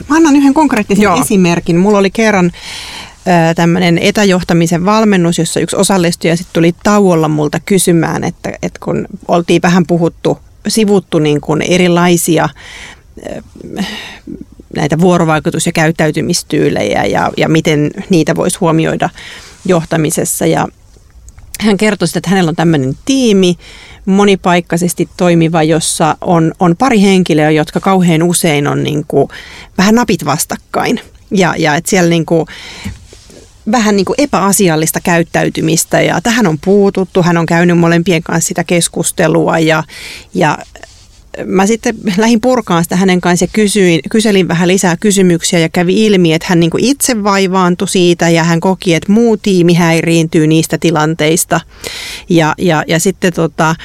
Mä 0.09 0.17
annan 0.17 0.37
yhden 0.37 0.55
konkreettisen 0.55 1.03
Joo. 1.03 1.21
esimerkin. 1.21 1.77
Mulla 1.77 1.99
oli 1.99 2.11
kerran 2.11 2.53
tämmöinen 3.57 3.99
etäjohtamisen 3.99 4.85
valmennus, 4.85 5.39
jossa 5.39 5.61
yksi 5.61 5.77
osallistuja 5.77 6.37
sitten 6.37 6.55
tuli 6.55 6.75
tauolla 6.83 7.29
multa 7.29 7.61
kysymään, 7.61 8.25
että, 8.25 8.53
että 8.63 8.81
kun 8.85 9.07
oltiin 9.29 9.63
vähän 9.63 9.87
puhuttu, 9.87 10.39
sivuttu 10.69 11.19
niin 11.19 11.41
kuin 11.41 11.63
erilaisia 11.63 12.49
näitä 14.77 14.99
vuorovaikutus- 14.99 15.67
ja 15.67 15.73
käyttäytymistyylejä 15.73 17.05
ja, 17.05 17.31
ja 17.37 17.49
miten 17.49 17.91
niitä 18.11 18.37
voisi 18.37 18.59
huomioida 18.59 19.11
johtamisessa. 19.65 20.47
Ja 20.47 20.69
hän 21.61 21.77
kertoi, 21.77 22.09
että 22.17 22.31
hänellä 22.31 22.49
on 22.49 22.57
tämmöinen 22.57 22.97
tiimi, 23.05 23.59
monipaikkaisesti 24.07 25.09
toimiva, 25.17 25.63
jossa 25.63 26.17
on, 26.21 26.53
on 26.61 26.77
pari 26.77 27.03
henkilöä, 27.03 27.51
jotka 27.51 27.81
kauhean 27.81 28.23
usein 28.23 28.67
on 28.67 28.83
niin 28.83 29.05
kuin, 29.09 29.29
vähän 29.79 29.95
napit 29.95 30.25
vastakkain. 30.25 31.01
Ja, 31.31 31.55
ja 31.59 31.75
että 31.75 31.91
siellä 31.91 32.11
niin 32.11 32.27
kuin, 32.27 32.47
vähän 33.73 33.97
niin 33.97 34.05
kuin 34.05 34.21
epäasiallista 34.21 35.01
käyttäytymistä 35.01 36.01
ja 36.01 36.21
tähän 36.21 36.47
on 36.47 36.59
puututtu. 36.65 37.23
Hän 37.23 37.37
on 37.37 37.47
käynyt 37.47 37.79
molempien 37.79 38.23
kanssa 38.23 38.49
sitä 38.49 38.65
keskustelua 38.65 39.59
ja, 39.59 39.83
ja 40.35 40.59
mä 41.45 41.67
sitten 41.67 41.95
lähdin 42.17 42.41
purkaan 42.41 42.85
sitä 42.85 42.97
hänen 42.97 43.21
kanssa 43.21 43.45
ja 43.45 43.49
kysyin, 43.53 44.01
kyselin 44.11 44.49
vähän 44.49 44.69
lisää 44.69 44.97
kysymyksiä 44.97 45.59
ja 45.59 45.69
kävi 45.69 46.07
ilmi, 46.07 46.33
että 46.33 46.47
hän 46.49 46.61
niin 46.61 46.71
kuin 46.71 46.85
itse 46.85 47.25
vaivaantui 47.25 47.89
siitä 47.89 48.29
ja 48.29 48.45
hän 48.45 48.61
koki, 48.61 48.95
että 48.95 49.13
muu 49.13 49.37
tiimi 49.37 49.75
häiriintyy 49.75 50.47
niistä 50.47 50.79
tilanteista. 50.79 51.61
Ja, 52.29 52.55
ja, 52.59 52.85
ja 52.87 53.01
sitten 53.01 53.33
tota, 53.33 53.77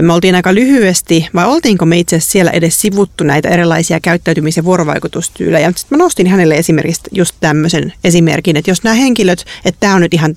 me 0.00 0.12
oltiin 0.12 0.34
aika 0.34 0.54
lyhyesti, 0.54 1.28
vai 1.34 1.46
oltiinko 1.46 1.86
me 1.86 1.98
itse 1.98 2.16
asiassa 2.16 2.32
siellä 2.32 2.50
edes 2.50 2.80
sivuttu 2.80 3.24
näitä 3.24 3.48
erilaisia 3.48 4.00
käyttäytymis- 4.00 4.56
ja 4.56 4.64
vuorovaikutustyylejä. 4.64 5.72
Sitten 5.76 5.98
mä 5.98 6.04
nostin 6.04 6.26
hänelle 6.26 6.54
esimerkiksi 6.54 7.02
just 7.12 7.34
tämmöisen 7.40 7.92
esimerkin, 8.04 8.56
että 8.56 8.70
jos 8.70 8.82
nämä 8.82 8.94
henkilöt, 8.94 9.44
että 9.64 9.80
tämä 9.80 9.94
on 9.94 10.00
nyt 10.00 10.14
ihan 10.14 10.36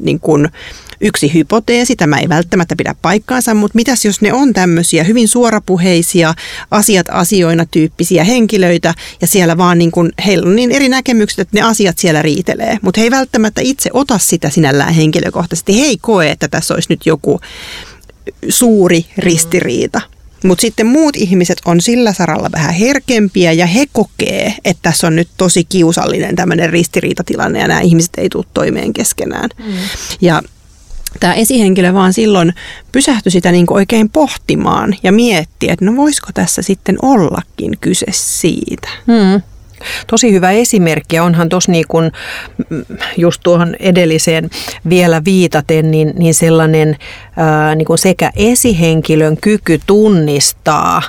niin 0.00 0.20
kuin, 0.20 0.48
yksi 1.00 1.34
hypoteesi, 1.34 1.96
tämä 1.96 2.18
ei 2.18 2.28
välttämättä 2.28 2.76
pidä 2.76 2.94
paikkaansa, 3.02 3.54
mutta 3.54 3.76
mitäs 3.76 4.04
jos 4.04 4.20
ne 4.20 4.32
on 4.32 4.52
tämmöisiä 4.52 5.04
hyvin 5.04 5.28
suorapuheisia, 5.28 6.34
asiat 6.70 7.06
asioina 7.10 7.66
tyyppisiä 7.70 8.24
henkilöitä 8.24 8.94
ja 9.20 9.26
siellä 9.26 9.56
vaan 9.56 9.78
niin 9.78 9.90
kuin, 9.90 10.12
heillä 10.26 10.48
on 10.48 10.56
niin 10.56 10.72
eri 10.72 10.88
näkemykset, 10.88 11.38
että 11.38 11.56
ne 11.56 11.62
asiat 11.62 11.98
siellä 11.98 12.22
riitelee, 12.22 12.78
mutta 12.82 13.00
he 13.00 13.04
ei 13.04 13.10
välttämättä 13.10 13.60
itse 13.64 13.90
ota 13.92 14.18
sitä 14.18 14.50
sinällään 14.50 14.94
henkilökohtaisesti. 14.94 15.80
He 15.80 15.84
ei 15.84 15.98
koe, 16.00 16.30
että 16.30 16.48
tässä 16.48 16.74
olisi 16.74 16.92
nyt 16.92 17.06
joku 17.06 17.40
suuri 18.48 19.06
ristiriita. 19.18 20.00
Mutta 20.44 20.62
sitten 20.62 20.86
muut 20.86 21.16
ihmiset 21.16 21.58
on 21.64 21.80
sillä 21.80 22.12
saralla 22.12 22.48
vähän 22.52 22.74
herkempiä 22.74 23.52
ja 23.52 23.66
he 23.66 23.86
kokee, 23.92 24.54
että 24.64 24.82
tässä 24.82 25.06
on 25.06 25.16
nyt 25.16 25.28
tosi 25.36 25.64
kiusallinen 25.64 26.36
tämmöinen 26.36 26.70
ristiriitatilanne 26.70 27.58
ja 27.58 27.68
nämä 27.68 27.80
ihmiset 27.80 28.12
ei 28.18 28.28
tule 28.28 28.44
toimeen 28.54 28.92
keskenään. 28.92 29.50
Mm. 29.58 29.72
Ja 30.20 30.42
tämä 31.20 31.34
esihenkilö 31.34 31.92
vaan 31.92 32.12
silloin 32.12 32.52
pysähtyi 32.92 33.32
sitä 33.32 33.52
niin 33.52 33.66
oikein 33.70 34.10
pohtimaan 34.10 34.96
ja 35.02 35.12
mietti, 35.12 35.70
että 35.70 35.84
no 35.84 35.96
voisiko 35.96 36.28
tässä 36.34 36.62
sitten 36.62 36.96
ollakin 37.02 37.78
kyse 37.80 38.06
siitä. 38.10 38.88
Hmm. 39.06 39.42
Tosi 40.06 40.32
hyvä 40.32 40.50
esimerkki 40.50 41.16
ja 41.16 41.24
onhan 41.24 41.48
tuossa 41.48 41.72
niin 41.72 41.84
kun, 41.88 42.10
mm, 42.70 42.84
just 43.16 43.40
tuohon 43.44 43.74
edelliseen 43.80 44.50
vielä 44.88 45.24
viitaten, 45.24 45.90
niin, 45.90 46.12
niin 46.18 46.34
sellainen 46.34 46.96
ää, 47.36 47.74
niin 47.74 47.86
kun 47.86 47.98
sekä 47.98 48.30
esihenkilön 48.36 49.36
kyky 49.36 49.80
tunnistaa 49.86 51.02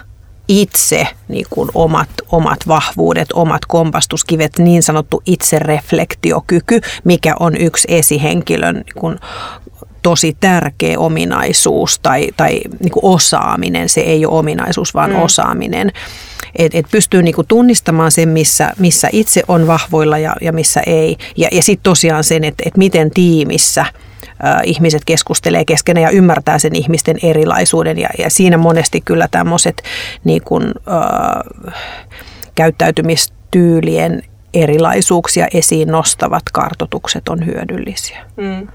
itse 0.48 1.08
niin 1.28 1.46
kuin 1.50 1.70
omat, 1.74 2.10
omat 2.32 2.60
vahvuudet, 2.68 3.28
omat 3.34 3.66
kompastuskivet, 3.66 4.52
niin 4.60 4.84
sanottu 4.84 5.24
itsereflektiokyky, 5.26 6.82
mikä 7.04 7.36
on 7.40 7.58
yksi 7.58 7.88
esihenkilön 7.92 8.76
niin 8.76 8.96
kuin 8.96 9.20
tosi 10.02 10.38
tärkeä 10.40 11.00
ominaisuus 11.00 12.00
tai, 12.00 12.28
tai 12.38 12.62
niin 12.80 12.92
kuin 12.92 13.06
osaaminen. 13.06 13.90
Se 13.90 14.02
ei 14.02 14.26
ole 14.26 14.38
ominaisuus, 14.40 14.94
vaan 14.94 15.10
mm. 15.10 15.22
osaaminen. 15.22 15.92
Että 16.58 16.78
et 16.78 16.86
pystyy 16.91 17.24
niin 17.24 17.36
kuin 17.36 17.48
tunnistamaan 17.48 18.12
sen, 18.12 18.30
missä, 18.30 18.74
missä 18.80 19.10
itse 19.12 19.43
on 19.48 19.67
vahvoilla 19.67 20.17
ja, 20.17 20.36
ja 20.41 20.54
missä 20.54 20.82
ei. 20.86 21.17
Ja, 21.38 21.48
ja 21.52 21.63
sitten 21.63 21.84
tosiaan 21.84 22.24
sen, 22.24 22.43
että 22.43 22.63
et 22.65 22.78
miten 22.78 23.12
tiimissä– 23.12 23.86
ihmiset 24.63 25.02
keskustelee 25.06 25.65
keskenään 25.65 26.04
ja 26.04 26.10
ymmärtää 26.10 26.60
sen 26.60 26.76
ihmisten 26.76 27.17
erilaisuuden. 27.24 28.00
Ja, 28.00 28.10
ja 28.17 28.30
siinä 28.30 28.58
monesti 28.58 29.02
kyllä 29.02 29.28
tämmöiset 29.32 29.84
niin 30.24 30.41
äh, 30.88 31.74
käyttäytymistyylien 32.56 34.24
erilaisuuksia 34.54 35.48
esiin 35.54 35.88
nostavat 35.88 36.43
kartotukset 36.54 37.30
on 37.30 37.46
hyödyllisiä. 37.46 38.26
Mm. 38.36 38.67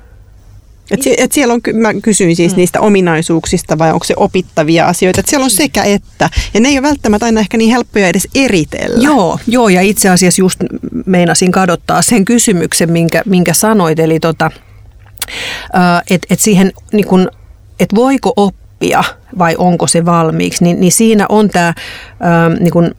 Et, 0.92 1.00
et 1.18 1.32
siellä 1.32 1.54
on, 1.54 1.60
mä 1.74 1.94
kysyin 1.94 2.36
siis 2.36 2.52
mm. 2.52 2.56
niistä 2.56 2.80
ominaisuuksista 2.80 3.78
vai 3.78 3.92
onko 3.92 4.04
se 4.04 4.14
opittavia 4.16 4.86
asioita, 4.86 5.20
että 5.20 5.30
siellä 5.30 5.44
on 5.44 5.50
sekä 5.50 5.82
että. 5.82 6.30
Ja 6.54 6.60
ne 6.60 6.68
ei 6.68 6.78
ole 6.78 6.88
välttämättä 6.88 7.26
aina 7.26 7.40
ehkä 7.40 7.56
niin 7.56 7.70
helppoja 7.70 8.08
edes 8.08 8.28
eritellä. 8.34 9.04
Joo, 9.04 9.38
joo 9.46 9.68
ja 9.68 9.82
itse 9.82 10.08
asiassa 10.08 10.42
just 10.42 10.60
meinasin 11.06 11.52
kadottaa 11.52 12.02
sen 12.02 12.24
kysymyksen, 12.24 12.92
minkä, 12.92 13.22
minkä 13.26 13.54
sanoit. 13.54 13.98
Eli 13.98 14.20
tota, 14.20 14.50
että 16.10 16.26
et 16.30 16.40
siihen, 16.40 16.72
niin 16.92 17.06
kun, 17.06 17.28
että 17.80 17.96
voiko 17.96 18.32
oppia 18.36 19.04
vai 19.38 19.54
onko 19.58 19.86
se 19.86 20.04
valmiiksi, 20.04 20.64
niin, 20.64 20.80
niin 20.80 20.92
siinä 20.92 21.26
on 21.28 21.48
tämä 21.48 21.74
niin 22.60 22.70
kun, 22.70 22.94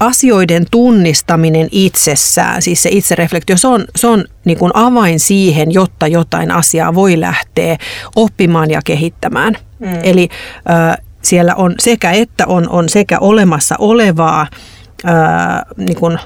asioiden 0.00 0.66
tunnistaminen 0.70 1.68
itsessään, 1.70 2.62
siis 2.62 2.82
se 2.82 2.88
itsereflektio, 2.92 3.56
se 3.56 3.68
on, 3.68 3.84
se 3.96 4.06
on 4.06 4.24
niin 4.44 4.58
kuin 4.58 4.72
avain 4.74 5.20
siihen, 5.20 5.72
jotta 5.72 6.06
jotain 6.06 6.50
asiaa 6.50 6.94
voi 6.94 7.20
lähteä 7.20 7.76
oppimaan 8.16 8.70
ja 8.70 8.80
kehittämään. 8.84 9.54
Mm. 9.78 9.98
Eli 10.02 10.28
äh, 10.70 10.96
siellä 11.22 11.54
on 11.54 11.74
sekä 11.80 12.12
että 12.12 12.46
on, 12.46 12.68
on 12.68 12.88
sekä 12.88 13.18
olemassa 13.18 13.74
olevaa 13.78 14.46
äh, 15.04 15.14
niin 15.76 15.96
kuin 15.96 16.18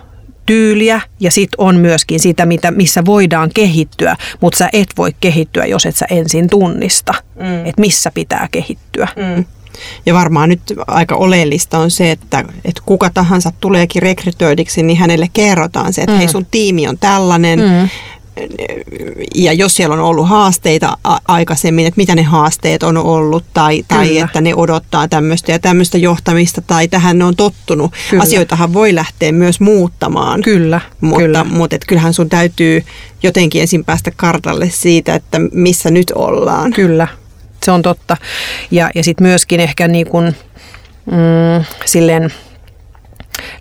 tyyliä 0.46 1.00
ja 1.20 1.30
sitten 1.30 1.60
on 1.60 1.76
myöskin 1.76 2.20
sitä, 2.20 2.46
mitä, 2.46 2.70
missä 2.70 3.04
voidaan 3.04 3.50
kehittyä, 3.54 4.16
mutta 4.40 4.58
sä 4.58 4.68
et 4.72 4.88
voi 4.96 5.10
kehittyä, 5.20 5.66
jos 5.66 5.86
et 5.86 5.96
sä 5.96 6.06
ensin 6.10 6.50
tunnista, 6.50 7.14
mm. 7.36 7.66
että 7.66 7.80
missä 7.80 8.10
pitää 8.14 8.48
kehittyä. 8.50 9.08
Mm. 9.16 9.44
Ja 10.06 10.14
varmaan 10.14 10.48
nyt 10.48 10.60
aika 10.86 11.14
oleellista 11.14 11.78
on 11.78 11.90
se, 11.90 12.10
että, 12.10 12.44
että 12.64 12.82
kuka 12.86 13.10
tahansa 13.14 13.52
tuleekin 13.60 14.02
rekrytoidiksi, 14.02 14.82
niin 14.82 14.98
hänelle 14.98 15.28
kerrotaan 15.32 15.92
se, 15.92 16.00
että 16.00 16.12
mm. 16.12 16.18
hei 16.18 16.28
sun 16.28 16.46
tiimi 16.50 16.88
on 16.88 16.98
tällainen. 16.98 17.58
Mm. 17.58 17.88
Ja 19.34 19.52
jos 19.52 19.74
siellä 19.74 19.94
on 19.94 20.00
ollut 20.00 20.28
haasteita 20.28 20.96
aikaisemmin, 21.28 21.86
että 21.86 21.98
mitä 21.98 22.14
ne 22.14 22.22
haasteet 22.22 22.82
on 22.82 22.96
ollut 22.96 23.44
tai, 23.54 23.84
tai 23.88 24.18
että 24.18 24.40
ne 24.40 24.54
odottaa 24.54 25.08
tämmöistä 25.08 25.52
ja 25.52 25.58
tämmöistä 25.58 25.98
johtamista 25.98 26.60
tai 26.60 26.88
tähän 26.88 27.18
ne 27.18 27.24
on 27.24 27.36
tottunut. 27.36 27.92
Kyllä. 28.10 28.22
Asioitahan 28.22 28.74
voi 28.74 28.94
lähteä 28.94 29.32
myös 29.32 29.60
muuttamaan. 29.60 30.40
Kyllä. 30.40 30.80
Mutta, 31.00 31.20
kyllä. 31.20 31.44
mutta 31.44 31.76
et 31.76 31.84
kyllähän 31.84 32.14
sun 32.14 32.28
täytyy 32.28 32.84
jotenkin 33.22 33.60
ensin 33.60 33.84
päästä 33.84 34.10
kartalle 34.16 34.70
siitä, 34.70 35.14
että 35.14 35.38
missä 35.52 35.90
nyt 35.90 36.12
ollaan. 36.14 36.72
Kyllä, 36.72 37.08
se 37.64 37.70
on 37.70 37.82
totta. 37.82 38.16
Ja, 38.70 38.90
ja 38.94 39.04
sitten 39.04 39.26
myöskin 39.26 39.60
ehkä 39.60 39.88
niin 39.88 40.06
kuin, 40.06 40.36
mm, 41.06 41.64
silleen 41.84 42.32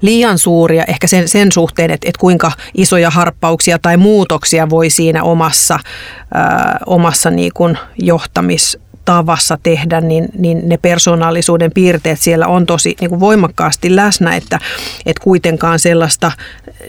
liian 0.02 0.38
suuria 0.38 0.84
ehkä 0.88 1.08
sen, 1.08 1.28
sen 1.28 1.52
suhteen, 1.52 1.92
että, 1.92 2.10
että 2.10 2.20
kuinka 2.20 2.52
isoja 2.74 3.10
harppauksia 3.10 3.80
tai 3.80 3.98
muutoksia 3.98 4.70
voi 4.70 4.90
siinä 4.90 5.24
omassa, 5.24 5.80
ää, 6.34 6.80
omassa 6.86 7.32
niin 7.32 7.52
kuin 7.54 7.78
johtamis 7.98 8.78
tavassa 9.06 9.58
tehdä, 9.64 10.02
niin, 10.02 10.30
niin 10.38 10.70
ne 10.70 10.78
persoonallisuuden 10.78 11.72
piirteet 11.72 12.20
siellä 12.20 12.48
on 12.48 12.66
tosi 12.66 12.96
niin 13.00 13.10
kuin 13.10 13.20
voimakkaasti 13.20 13.96
läsnä, 13.96 14.36
että, 14.36 14.60
että 15.06 15.24
kuitenkaan 15.24 15.80
sellaista 15.80 16.32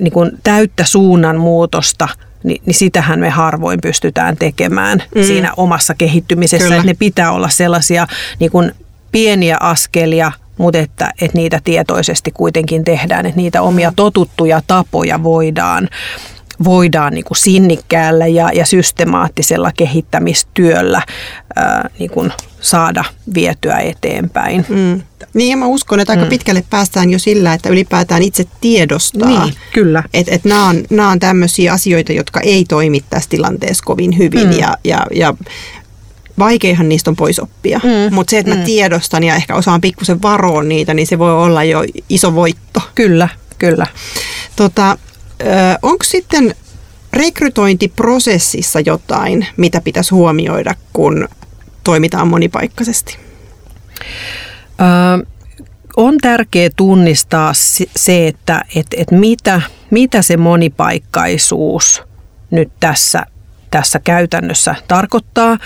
niin 0.01 0.13
kuin 0.13 0.31
täyttä 0.43 0.85
suunnanmuutosta– 0.85 2.09
niin, 2.43 2.63
niin 2.67 2.75
sitähän 2.75 3.21
me 3.21 3.31
harvoin 3.31 3.81
pystytään 3.81 4.37
tekemään 4.37 5.03
mm. 5.15 5.23
siinä 5.23 5.53
omassa 5.57 5.95
kehittymisessä. 5.95 6.75
Että 6.75 6.87
ne 6.87 6.95
pitää 6.95 7.33
olla 7.33 7.49
sellaisia 7.49 8.07
niin 8.39 8.51
kuin 8.51 8.73
pieniä 9.13 9.57
askelia 9.61 10.33
mutta 10.59 10.79
että, 10.79 11.13
että 11.21 11.39
niitä 11.39 11.61
tietoisesti 11.65 12.31
kuitenkin 12.31 12.85
tehdään, 12.85 13.27
että 13.27 13.37
niitä 13.37 13.63
omia 13.63 13.93
totuttuja 13.97 14.63
tapoja 14.67 15.23
voidaan 15.23 15.89
voidaan 16.65 17.15
niin 17.15 17.25
kuin 17.25 17.39
sinnikkäällä 17.39 18.27
ja, 18.27 18.51
ja 18.55 18.67
systemaattisella 18.67 19.73
kehittämistyöllä 19.77 21.03
ää, 21.57 21.91
niin 21.99 22.11
kuin 22.11 22.33
saada 22.61 23.05
vietyä 23.35 23.79
eteenpäin. 23.79 24.67
Mm. 24.69 25.03
Niin 25.35 25.51
ja 25.51 25.57
mä 25.57 25.67
uskon, 25.67 26.01
että 26.01 26.13
aika 26.13 26.25
mm. 26.25 26.29
pitkälle 26.29 26.65
päästään 26.71 27.11
jo 27.11 27.19
sillä, 27.19 27.55
että 27.55 27.69
ylipäätään 27.69 28.23
itse 28.23 28.45
tiedostaa. 28.61 29.45
Niin, 29.45 29.55
kyllä. 29.73 30.03
Että 30.15 30.35
et 30.35 30.45
nämä 30.45 30.69
on, 30.69 30.85
on 31.11 31.19
tämmöisiä 31.19 31.73
asioita, 31.73 32.13
jotka 32.13 32.41
ei 32.41 32.65
toimi 32.65 33.05
tässä 33.11 33.31
tilanteessa 33.31 33.85
kovin 33.85 34.19
hyvin 34.19 34.47
mm. 34.47 34.59
ja, 34.59 34.77
ja, 34.85 35.07
ja 35.15 35.35
vaikeahan 36.39 36.89
niistä 36.89 37.11
on 37.11 37.17
pois 37.17 37.41
oppia. 37.41 37.81
Mm. 37.85 38.15
Mutta 38.15 38.31
se, 38.31 38.39
että 38.39 38.53
mä 38.53 38.59
mm. 38.59 38.65
tiedostan 38.65 39.25
ja 39.25 39.35
ehkä 39.35 39.55
osaan 39.55 39.81
pikkusen 39.81 40.23
varoa 40.23 40.63
niitä, 40.63 40.95
niin 40.95 41.07
se 41.07 41.19
voi 41.19 41.33
olla 41.33 41.65
jo 41.65 41.85
iso 42.09 42.35
voitto. 42.35 42.81
Kyllä, 42.95 43.29
kyllä. 43.59 43.87
Tota, 44.57 44.99
Onko 45.83 46.05
sitten 46.05 46.55
rekrytointiprosessissa 47.13 48.81
jotain, 48.81 49.47
mitä 49.57 49.81
pitäisi 49.81 50.15
huomioida, 50.15 50.75
kun 50.93 51.29
toimitaan 51.85 52.29
monipaikkaisesti? 52.29 53.19
Ö, 54.81 55.27
on 55.97 56.19
tärkeää 56.19 56.71
tunnistaa 56.77 57.53
se, 57.97 58.27
että 58.29 58.65
et, 58.77 58.87
et 58.97 59.11
mitä, 59.11 59.63
mitä 59.91 60.23
se 60.23 60.37
monipaikkaisuus 60.37 62.03
nyt 62.51 62.73
tässä 62.81 63.27
tässä 63.73 64.01
käytännössä 64.05 64.75
tarkoittaa, 64.89 65.59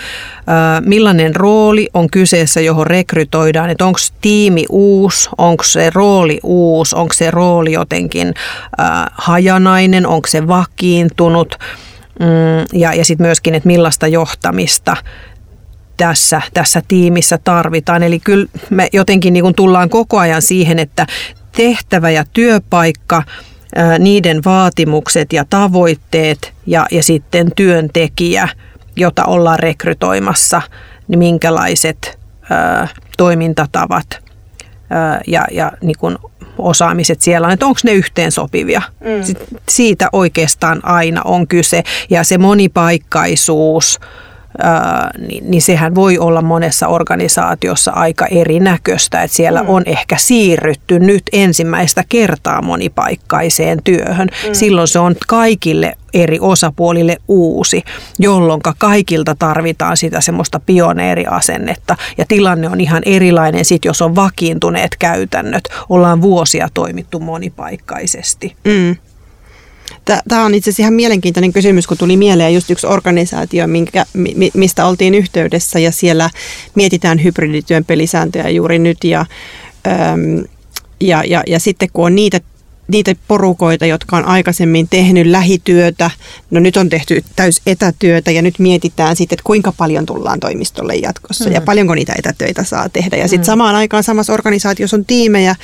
millainen 0.85 1.35
rooli 1.35 1.89
on 1.93 2.09
kyseessä, 2.09 2.61
johon 2.61 2.87
rekrytoidaan, 2.87 3.69
että 3.69 3.85
onko 3.85 3.99
tiimi 4.21 4.65
uusi, 4.69 5.29
onko 5.37 5.63
se 5.63 5.89
rooli 5.93 6.39
uusi, 6.43 6.95
onko 6.95 7.13
se 7.13 7.31
rooli 7.31 7.71
jotenkin 7.71 8.33
hajanainen, 9.11 10.07
onko 10.07 10.27
se 10.27 10.47
vakiintunut? 10.47 11.55
Mm, 12.19 12.79
ja, 12.79 12.93
ja 12.93 13.05
sitten 13.05 13.27
myöskin, 13.27 13.55
että 13.55 13.67
millaista 13.67 14.07
johtamista 14.07 14.97
tässä, 15.97 16.41
tässä 16.53 16.81
tiimissä 16.87 17.39
tarvitaan. 17.43 18.03
Eli 18.03 18.19
kyllä 18.19 18.47
me 18.69 18.89
jotenkin 18.93 19.33
niin 19.33 19.55
tullaan 19.55 19.89
koko 19.89 20.19
ajan 20.19 20.41
siihen, 20.41 20.79
että 20.79 21.07
tehtävä 21.51 22.09
ja 22.09 22.23
työpaikka– 22.33 23.23
niiden 23.99 24.41
vaatimukset 24.45 25.33
ja 25.33 25.45
tavoitteet 25.49 26.53
ja, 26.65 26.85
ja 26.91 27.03
sitten 27.03 27.51
työntekijä, 27.55 28.49
jota 28.95 29.25
ollaan 29.25 29.59
rekrytoimassa, 29.59 30.61
niin 31.07 31.19
minkälaiset 31.19 32.19
toimintatavat 33.17 34.19
ja, 35.27 35.45
ja 35.51 35.71
niin 35.81 35.97
kuin 35.99 36.17
osaamiset 36.57 37.21
siellä 37.21 37.47
on, 37.47 37.53
että 37.53 37.65
onko 37.65 37.79
ne 37.83 37.91
yhteensopivia. 37.91 38.81
Mm. 38.99 39.35
Siitä 39.69 40.09
oikeastaan 40.11 40.85
aina 40.85 41.21
on 41.25 41.47
kyse 41.47 41.83
ja 42.09 42.23
se 42.23 42.37
monipaikkaisuus– 42.37 43.99
niin, 45.27 45.51
niin 45.51 45.61
sehän 45.61 45.95
voi 45.95 46.17
olla 46.17 46.41
monessa 46.41 46.87
organisaatiossa 46.87 47.91
aika 47.91 48.25
erinäköistä, 48.25 49.23
että 49.23 49.37
siellä 49.37 49.63
mm. 49.63 49.69
on 49.69 49.83
ehkä 49.85 50.17
siirrytty 50.17 50.99
nyt 50.99 51.23
ensimmäistä 51.33 52.03
kertaa 52.09 52.61
monipaikkaiseen 52.61 53.79
työhön. 53.83 54.27
Mm. 54.47 54.53
Silloin 54.53 54.87
se 54.87 54.99
on 54.99 55.15
kaikille 55.27 55.93
eri 56.13 56.39
osapuolille 56.41 57.17
uusi, 57.27 57.83
jolloin 58.19 58.61
kaikilta 58.77 59.35
tarvitaan 59.39 59.97
sitä 59.97 60.21
semmoista 60.21 60.59
pioneeriasennetta. 60.65 61.95
Ja 62.17 62.25
tilanne 62.27 62.69
on 62.69 62.81
ihan 62.81 63.01
erilainen 63.05 63.65
sit, 63.65 63.85
jos 63.85 64.01
on 64.01 64.15
vakiintuneet 64.15 64.95
käytännöt. 64.99 65.63
Ollaan 65.89 66.21
vuosia 66.21 66.69
toimittu 66.73 67.19
monipaikkaisesti. 67.19 68.55
Mm. 68.65 68.95
Tämä 70.27 70.45
on 70.45 70.55
itse 70.55 70.69
asiassa 70.69 70.83
ihan 70.83 70.93
mielenkiintoinen 70.93 71.53
kysymys, 71.53 71.87
kun 71.87 71.97
tuli 71.97 72.17
mieleen 72.17 72.53
just 72.53 72.69
yksi 72.69 72.87
organisaatio, 72.87 73.67
minkä, 73.67 74.05
mistä 74.53 74.85
oltiin 74.85 75.15
yhteydessä 75.15 75.79
ja 75.79 75.91
siellä 75.91 76.29
mietitään 76.75 77.23
hybridityön 77.23 77.85
pelisääntöjä 77.85 78.49
juuri 78.49 78.79
nyt 78.79 79.03
ja, 79.03 79.25
ja, 80.99 81.23
ja, 81.23 81.43
ja 81.47 81.59
sitten 81.59 81.89
kun 81.93 82.05
on 82.05 82.15
niitä 82.15 82.41
niitä 82.87 83.15
porukoita, 83.27 83.85
jotka 83.85 84.17
on 84.17 84.25
aikaisemmin 84.25 84.87
tehnyt 84.89 85.27
lähityötä, 85.27 86.11
no 86.51 86.59
nyt 86.59 86.77
on 86.77 86.89
tehty 86.89 87.23
täys 87.35 87.61
etätyötä 87.65 88.31
ja 88.31 88.41
nyt 88.41 88.59
mietitään 88.59 89.15
sitten, 89.15 89.35
että 89.35 89.43
kuinka 89.43 89.71
paljon 89.71 90.05
tullaan 90.05 90.39
toimistolle 90.39 90.95
jatkossa 90.95 91.45
mm. 91.45 91.51
ja 91.51 91.61
paljonko 91.61 91.95
niitä 91.95 92.13
etätöitä 92.17 92.63
saa 92.63 92.89
tehdä. 92.89 93.17
Ja 93.17 93.27
sitten 93.27 93.43
mm. 93.43 93.45
samaan 93.45 93.75
aikaan 93.75 94.03
samassa 94.03 94.33
organisaatiossa 94.33 94.97
on 94.97 95.05
tiimejä, 95.05 95.55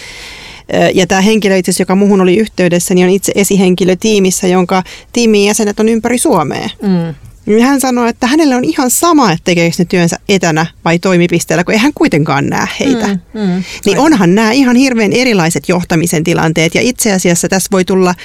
ja 0.94 1.08
tämä 1.08 1.22
henkilö 1.22 1.58
itse 1.58 1.72
asiassa, 1.72 1.82
joka 1.82 1.96
muuhun 1.96 2.22
oli 2.22 2.38
yhteydessä, 2.38 2.94
niin 2.94 3.08
on 3.08 3.14
itse 3.14 3.32
esihenkilö 3.36 3.96
tiimissä, 3.96 4.48
jonka 4.48 4.84
tiimin 5.14 5.46
jäsenet 5.46 5.80
on 5.80 5.90
ympäri 5.90 6.18
Suomea. 6.18 6.70
Mm. 6.82 7.16
Niin 7.46 7.64
hän 7.64 7.82
sanoi, 7.82 8.10
että 8.10 8.28
hänelle 8.28 8.56
on 8.56 8.64
ihan 8.64 8.92
sama, 8.92 9.32
että 9.32 9.44
tekeekö 9.44 9.76
ne 9.80 9.86
työnsä 9.86 10.20
etänä 10.30 10.66
vai 10.86 11.00
toimipisteellä, 11.00 11.64
kun 11.64 11.74
ei 11.74 11.80
hän 11.80 11.94
kuitenkaan 11.96 12.48
näe 12.48 12.68
heitä. 12.80 13.08
Mm, 13.08 13.42
mm, 13.42 13.64
niin 13.86 14.00
onhan 14.00 14.36
nämä 14.36 14.52
ihan 14.52 14.76
hirveän 14.76 15.14
erilaiset 15.14 15.70
johtamisen 15.70 16.24
tilanteet. 16.24 16.76
Ja 16.76 16.82
itse 16.82 17.12
asiassa 17.12 17.48
tässä 17.48 17.68
voi, 17.72 17.86
tulla, 17.86 18.16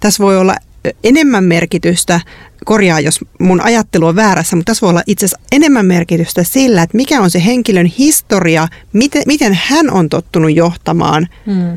tässä 0.00 0.24
voi 0.24 0.38
olla 0.38 0.56
enemmän 1.04 1.44
merkitystä, 1.44 2.20
korjaa 2.64 3.00
jos 3.00 3.20
mun 3.40 3.60
ajattelu 3.60 4.06
on 4.06 4.16
väärässä, 4.16 4.56
mutta 4.56 4.70
tässä 4.70 4.86
voi 4.86 4.90
olla 4.90 5.02
itse 5.06 5.26
asiassa 5.26 5.46
enemmän 5.52 5.86
merkitystä 5.86 6.44
sillä, 6.44 6.82
että 6.82 6.96
mikä 6.96 7.20
on 7.20 7.30
se 7.30 7.44
henkilön 7.44 7.86
historia, 7.86 8.68
miten, 8.92 9.22
miten 9.26 9.58
hän 9.62 9.90
on 9.90 10.08
tottunut 10.08 10.54
johtamaan 10.54 11.28
hmm. 11.46 11.72
ö, 11.72 11.76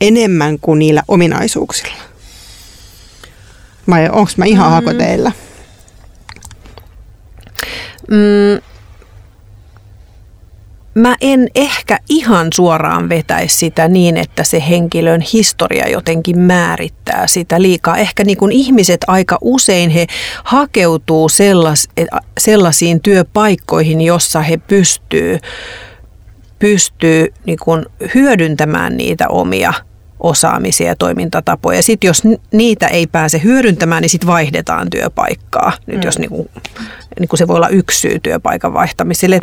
enemmän 0.00 0.58
kuin 0.58 0.78
niillä 0.78 1.02
ominaisuuksilla. 1.08 2.02
Vai 3.90 4.08
onko 4.08 4.30
mä 4.36 4.44
ihan 4.44 4.66
hmm. 4.66 4.74
hakoteilla? 4.74 5.32
Mm, 8.10 8.69
mä 10.94 11.16
en 11.20 11.48
ehkä 11.54 11.98
ihan 12.08 12.48
suoraan 12.54 13.08
vetäisi 13.08 13.56
sitä 13.56 13.88
niin, 13.88 14.16
että 14.16 14.44
se 14.44 14.62
henkilön 14.68 15.20
historia 15.20 15.88
jotenkin 15.88 16.38
määrittää 16.38 17.26
sitä 17.26 17.62
liikaa. 17.62 17.96
Ehkä 17.96 18.24
niin 18.24 18.36
kuin 18.36 18.52
ihmiset 18.52 19.00
aika 19.06 19.38
usein 19.40 19.90
he 19.90 20.06
hakeutuu 20.44 21.28
sellas, 21.28 21.88
sellaisiin 22.40 23.00
työpaikkoihin, 23.00 24.00
jossa 24.00 24.40
he 24.40 24.56
pystyy, 24.56 25.38
pystyy 26.58 27.32
niin 27.46 27.58
kuin 27.58 27.86
hyödyntämään 28.14 28.96
niitä 28.96 29.28
omia 29.28 29.72
osaamisia 30.20 30.86
ja 30.86 30.96
toimintatapoja. 30.96 31.82
Sitten 31.82 32.08
jos 32.08 32.22
niitä 32.52 32.86
ei 32.86 33.06
pääse 33.06 33.40
hyödyntämään, 33.44 34.02
niin 34.02 34.10
sitten 34.10 34.26
vaihdetaan 34.26 34.90
työpaikkaa. 34.90 35.72
Nyt 35.86 35.96
mm. 35.96 36.02
jos 36.04 36.18
niin 36.18 36.30
kuin, 36.30 36.50
niin 37.20 37.28
kuin 37.28 37.38
se 37.38 37.48
voi 37.48 37.56
olla 37.56 37.68
yksi 37.68 38.00
syy 38.00 38.18
työpaikan 38.22 38.74
vaihtamiselle 38.74 39.40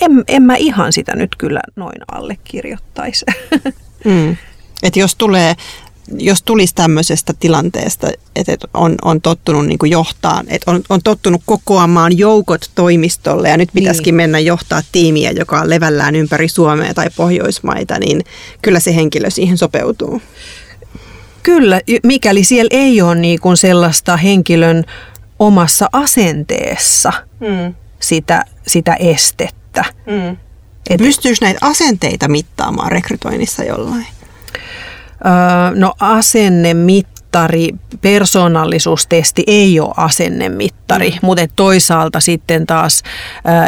en, 0.00 0.24
en 0.28 0.42
mä 0.42 0.56
ihan 0.56 0.92
sitä 0.92 1.16
nyt 1.16 1.36
kyllä 1.38 1.60
noin 1.76 1.98
allekirjoittaisi. 2.12 3.24
Mm. 4.04 4.36
Et 4.82 4.96
jos 4.96 5.14
tulee 5.14 5.56
jos 6.18 6.42
tulisi 6.42 6.74
tämmöisestä 6.74 7.34
tilanteesta, 7.40 8.08
että 8.36 8.68
on, 8.74 8.94
on 9.02 9.20
tottunut 9.20 9.66
niin 9.66 9.78
kuin 9.78 9.90
johtaa, 9.90 10.44
että 10.48 10.70
on, 10.70 10.82
on 10.88 11.00
tottunut 11.04 11.42
kokoamaan 11.46 12.18
joukot 12.18 12.70
toimistolle 12.74 13.48
ja 13.48 13.56
nyt 13.56 13.68
pitäisikin 13.74 14.12
niin. 14.12 14.16
mennä 14.16 14.38
johtaa 14.38 14.82
tiimiä, 14.92 15.30
joka 15.30 15.60
on 15.60 15.70
levällään 15.70 16.16
ympäri 16.16 16.48
Suomea 16.48 16.94
tai 16.94 17.06
Pohjoismaita, 17.16 17.98
niin 17.98 18.24
kyllä 18.62 18.80
se 18.80 18.94
henkilö 18.94 19.30
siihen 19.30 19.58
sopeutuu. 19.58 20.22
Kyllä, 21.42 21.80
mikäli 22.02 22.44
siellä 22.44 22.68
ei 22.72 23.02
ole 23.02 23.14
niin 23.14 23.40
kuin 23.40 23.56
sellaista 23.56 24.16
henkilön 24.16 24.84
omassa 25.38 25.88
asenteessa 25.92 27.12
mm. 27.40 27.74
sitä, 28.00 28.44
sitä 28.66 28.94
estettä 28.94 29.59
että... 29.70 29.84
Mm. 30.06 30.36
Et, 30.90 30.98
Pystyykö 30.98 31.38
näitä 31.40 31.66
asenteita 31.66 32.28
mittaamaan 32.28 32.92
rekrytoinnissa 32.92 33.64
jollain? 33.64 34.06
Öö, 35.26 35.74
no 35.74 35.94
asennemittari, 37.38 37.98
persoonallisuustesti 38.00 39.44
ei 39.46 39.80
ole 39.80 39.94
asennemittari, 39.96 41.10
mm. 41.10 41.18
mutta 41.22 41.46
toisaalta 41.56 42.20
sitten 42.20 42.66
taas, 42.66 43.02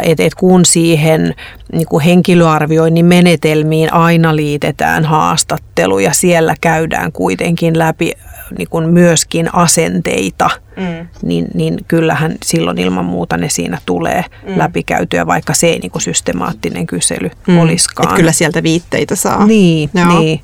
että 0.03 0.23
et 0.23 0.35
kun 0.35 0.65
siihen 0.65 1.35
niin 1.71 1.85
kuin 1.85 2.03
henkilöarvioinnin 2.03 3.05
menetelmiin 3.05 3.93
aina 3.93 4.35
liitetään 4.35 5.05
haastattelu 5.05 5.99
ja 5.99 6.13
siellä 6.13 6.55
käydään 6.61 7.11
kuitenkin 7.11 7.79
läpi 7.79 8.13
niin 8.57 8.69
kuin 8.69 8.89
myöskin 8.89 9.55
asenteita, 9.55 10.49
mm. 10.77 11.07
niin, 11.21 11.47
niin 11.53 11.77
kyllähän 11.87 12.35
silloin 12.45 12.77
ilman 12.77 13.05
muuta 13.05 13.37
ne 13.37 13.49
siinä 13.49 13.77
tulee 13.85 14.25
mm. 14.47 14.57
läpikäytyä, 14.57 15.27
vaikka 15.27 15.53
se 15.53 15.67
ei 15.67 15.79
niin 15.79 15.91
kuin 15.91 16.01
systemaattinen 16.01 16.87
kysely 16.87 17.29
mm. 17.47 17.57
olisikaan. 17.57 18.09
Et 18.09 18.15
kyllä 18.15 18.31
sieltä 18.31 18.63
viitteitä 18.63 19.15
saa. 19.15 19.45
Niin, 19.45 19.89
Joo. 19.93 20.19
niin. 20.19 20.41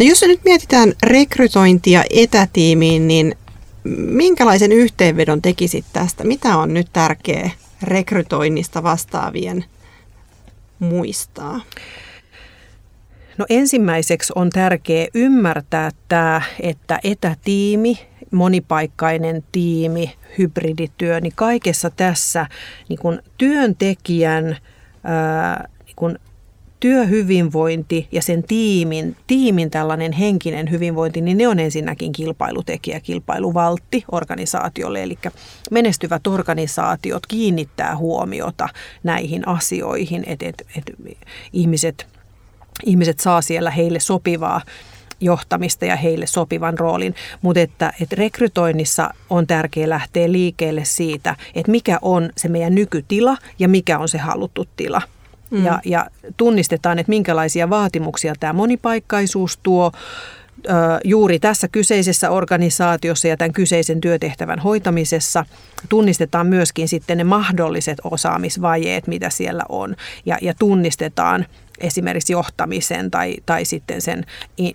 No 0.00 0.06
jos 0.06 0.22
nyt 0.22 0.44
mietitään 0.44 0.92
rekrytointia 1.02 2.04
etätiimiin, 2.10 3.08
niin 3.08 3.36
minkälaisen 3.98 4.72
yhteenvedon 4.72 5.42
tekisit 5.42 5.84
tästä? 5.92 6.24
Mitä 6.24 6.56
on 6.56 6.74
nyt 6.74 6.86
tärkeää 6.92 7.50
rekrytoinnista 7.82 8.82
vastaavien 8.82 9.64
muistaa? 10.78 11.60
No 13.38 13.46
ensimmäiseksi 13.48 14.32
on 14.36 14.50
tärkeää 14.50 15.06
ymmärtää 15.14 15.90
tämä, 16.08 16.42
että 16.60 17.00
etätiimi, 17.04 17.98
monipaikkainen 18.30 19.44
tiimi, 19.52 20.14
hybridityö, 20.38 21.20
niin 21.20 21.32
kaikessa 21.36 21.90
tässä 21.90 22.46
niin 22.88 22.98
kun 22.98 23.22
työntekijän 23.38 24.56
ää, 25.04 25.68
niin 25.86 25.96
kun 25.96 26.18
työhyvinvointi 26.80 28.08
ja 28.12 28.22
sen 28.22 28.42
tiimin, 28.42 29.16
tiimin 29.26 29.70
tällainen 29.70 30.12
henkinen 30.12 30.70
hyvinvointi, 30.70 31.20
niin 31.20 31.38
ne 31.38 31.48
on 31.48 31.58
ensinnäkin 31.58 32.12
kilpailutekijä, 32.12 33.00
kilpailuvaltti 33.00 34.04
organisaatiolle. 34.12 35.02
Eli 35.02 35.18
menestyvät 35.70 36.26
organisaatiot 36.26 37.26
kiinnittää 37.26 37.96
huomiota 37.96 38.68
näihin 39.02 39.48
asioihin, 39.48 40.24
että 40.26 40.46
et, 40.48 40.66
et 40.76 40.96
ihmiset, 41.52 42.06
ihmiset 42.84 43.20
saa 43.20 43.42
siellä 43.42 43.70
heille 43.70 44.00
sopivaa 44.00 44.60
johtamista 45.20 45.84
ja 45.84 45.96
heille 45.96 46.26
sopivan 46.26 46.78
roolin, 46.78 47.14
mutta 47.42 47.60
että, 47.60 47.92
että 48.00 48.16
rekrytoinnissa 48.16 49.10
on 49.30 49.46
tärkeää 49.46 49.88
lähteä 49.88 50.32
liikkeelle 50.32 50.84
siitä, 50.84 51.36
että 51.54 51.72
mikä 51.72 51.98
on 52.02 52.30
se 52.36 52.48
meidän 52.48 52.74
nykytila 52.74 53.36
ja 53.58 53.68
mikä 53.68 53.98
on 53.98 54.08
se 54.08 54.18
haluttu 54.18 54.66
tila. 54.76 55.02
Mm. 55.50 55.64
Ja, 55.64 55.80
ja 55.84 56.06
tunnistetaan, 56.36 56.98
että 56.98 57.10
minkälaisia 57.10 57.70
vaatimuksia 57.70 58.34
tämä 58.40 58.52
monipaikkaisuus 58.52 59.58
tuo 59.62 59.92
juuri 61.04 61.38
tässä 61.38 61.68
kyseisessä 61.68 62.30
organisaatiossa 62.30 63.28
ja 63.28 63.36
tämän 63.36 63.52
kyseisen 63.52 64.00
työtehtävän 64.00 64.58
hoitamisessa 64.58 65.44
tunnistetaan 65.88 66.46
myöskin 66.46 66.88
sitten 66.88 67.18
ne 67.18 67.24
mahdolliset 67.24 67.98
osaamisvajeet, 68.04 69.06
mitä 69.06 69.30
siellä 69.30 69.62
on, 69.68 69.96
ja, 70.26 70.38
ja 70.42 70.54
tunnistetaan 70.58 71.46
esimerkiksi 71.78 72.32
johtamisen 72.32 73.10
tai, 73.10 73.36
tai 73.46 73.64
sitten 73.64 74.00
sen 74.00 74.26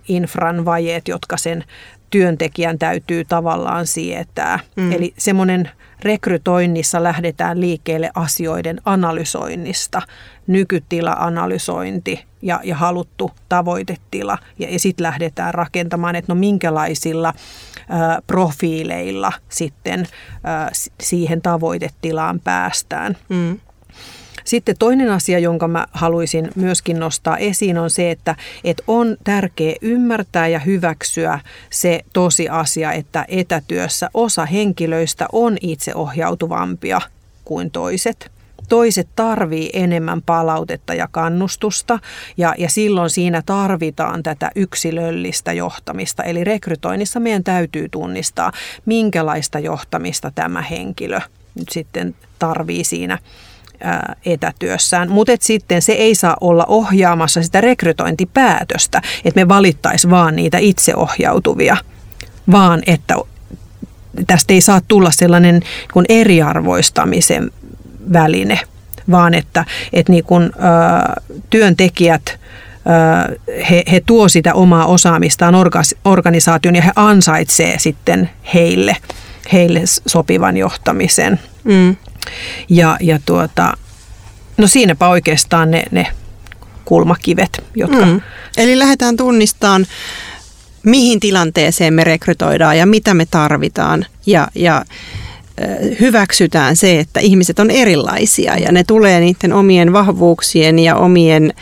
infran 0.08 0.64
vajeet, 0.64 1.08
jotka 1.08 1.36
sen 1.36 1.64
työntekijän 2.10 2.78
täytyy 2.78 3.24
tavallaan 3.24 3.86
sietää. 3.86 4.58
Mm. 4.76 4.92
Eli 4.92 5.14
semmoinen 5.18 5.70
rekrytoinnissa 6.02 7.02
lähdetään 7.02 7.60
liikkeelle 7.60 8.10
asioiden 8.14 8.80
analysoinnista, 8.84 10.02
nykytila-analysointi 10.46 12.24
ja, 12.42 12.60
ja 12.64 12.76
haluttu 12.76 13.30
tavoitetila. 13.48 14.38
Ja, 14.58 14.70
ja 14.70 14.78
sitten 14.78 15.04
lähdetään 15.04 15.54
rakentamaan, 15.54 16.16
että 16.16 16.32
no 16.32 16.38
minkälaisilla 16.38 17.28
ä, 17.28 17.32
profiileilla 18.26 19.32
sitten 19.48 20.00
ä, 20.00 20.70
siihen 21.00 21.42
tavoitetilaan 21.42 22.40
päästään. 22.40 23.16
Mm. 23.28 23.60
Sitten 24.46 24.74
toinen 24.78 25.10
asia, 25.10 25.38
jonka 25.38 25.68
mä 25.68 25.86
haluaisin 25.92 26.50
myöskin 26.54 26.98
nostaa 26.98 27.36
esiin, 27.36 27.78
on 27.78 27.90
se, 27.90 28.10
että, 28.10 28.36
että 28.64 28.82
on 28.86 29.16
tärkeää 29.24 29.76
ymmärtää 29.82 30.48
ja 30.48 30.58
hyväksyä 30.58 31.40
se 31.70 32.00
tosiasia, 32.12 32.92
että 32.92 33.24
etätyössä 33.28 34.10
osa 34.14 34.46
henkilöistä 34.46 35.26
on 35.32 35.56
itseohjautuvampia 35.60 37.00
kuin 37.44 37.70
toiset 37.70 38.30
toiset 38.68 39.08
tarvii 39.16 39.70
enemmän 39.72 40.22
palautetta 40.22 40.94
ja 40.94 41.08
kannustusta 41.10 41.98
ja, 42.36 42.54
ja 42.58 42.70
silloin 42.70 43.10
siinä 43.10 43.42
tarvitaan 43.46 44.22
tätä 44.22 44.50
yksilöllistä 44.56 45.52
johtamista. 45.52 46.22
Eli 46.22 46.44
rekrytoinnissa 46.44 47.20
meidän 47.20 47.44
täytyy 47.44 47.88
tunnistaa, 47.88 48.52
minkälaista 48.86 49.58
johtamista 49.58 50.32
tämä 50.34 50.62
henkilö 50.62 51.20
nyt 51.54 51.68
sitten 51.68 52.14
tarvii 52.38 52.84
siinä 52.84 53.18
etätyössään, 54.26 55.10
mutta 55.10 55.32
sitten 55.40 55.82
se 55.82 55.92
ei 55.92 56.14
saa 56.14 56.36
olla 56.40 56.64
ohjaamassa 56.68 57.42
sitä 57.42 57.60
rekrytointipäätöstä, 57.60 59.02
että 59.24 59.40
me 59.40 59.48
valittaisi 59.48 60.10
vaan 60.10 60.36
niitä 60.36 60.58
itseohjautuvia, 60.58 61.76
vaan 62.50 62.82
että 62.86 63.14
tästä 64.26 64.54
ei 64.54 64.60
saa 64.60 64.80
tulla 64.88 65.10
sellainen 65.10 65.62
kun 65.92 66.04
eriarvoistamisen 66.08 67.50
väline, 68.12 68.60
vaan 69.10 69.34
että, 69.34 69.64
että 69.92 70.12
niin 70.12 70.24
kun, 70.24 70.42
ö, 70.42 71.22
työntekijät 71.50 72.38
he, 73.70 73.82
he 73.92 74.02
tuo 74.06 74.28
sitä 74.28 74.54
omaa 74.54 74.86
osaamistaan 74.86 75.54
organisaation 76.04 76.76
ja 76.76 76.82
he 76.82 76.92
ansaitsee 76.96 77.78
sitten 77.78 78.30
heille, 78.54 78.96
heille 79.52 79.80
sopivan 80.06 80.56
johtamisen. 80.56 81.40
Mm. 81.64 81.96
Ja, 82.68 82.96
ja 83.00 83.18
tuota, 83.26 83.72
no 84.56 84.66
siinäpä 84.66 85.08
oikeastaan 85.08 85.70
ne, 85.70 85.82
ne 85.90 86.06
kulmakivet, 86.84 87.64
jotka... 87.74 88.06
Mm. 88.06 88.20
Eli 88.56 88.78
lähdetään 88.78 89.16
tunnistamaan, 89.16 89.86
mihin 90.82 91.20
tilanteeseen 91.20 91.94
me 91.94 92.04
rekrytoidaan 92.04 92.78
ja 92.78 92.86
mitä 92.86 93.14
me 93.14 93.26
tarvitaan 93.30 94.06
ja, 94.26 94.48
ja 94.54 94.84
hyväksytään 96.00 96.76
se, 96.76 97.00
että 97.00 97.20
ihmiset 97.20 97.58
on 97.58 97.70
erilaisia 97.70 98.56
ja 98.58 98.72
ne 98.72 98.84
tulee 98.84 99.20
niiden 99.20 99.52
omien 99.52 99.92
vahvuuksien 99.92 100.78
ja 100.78 100.96
omien 100.96 101.54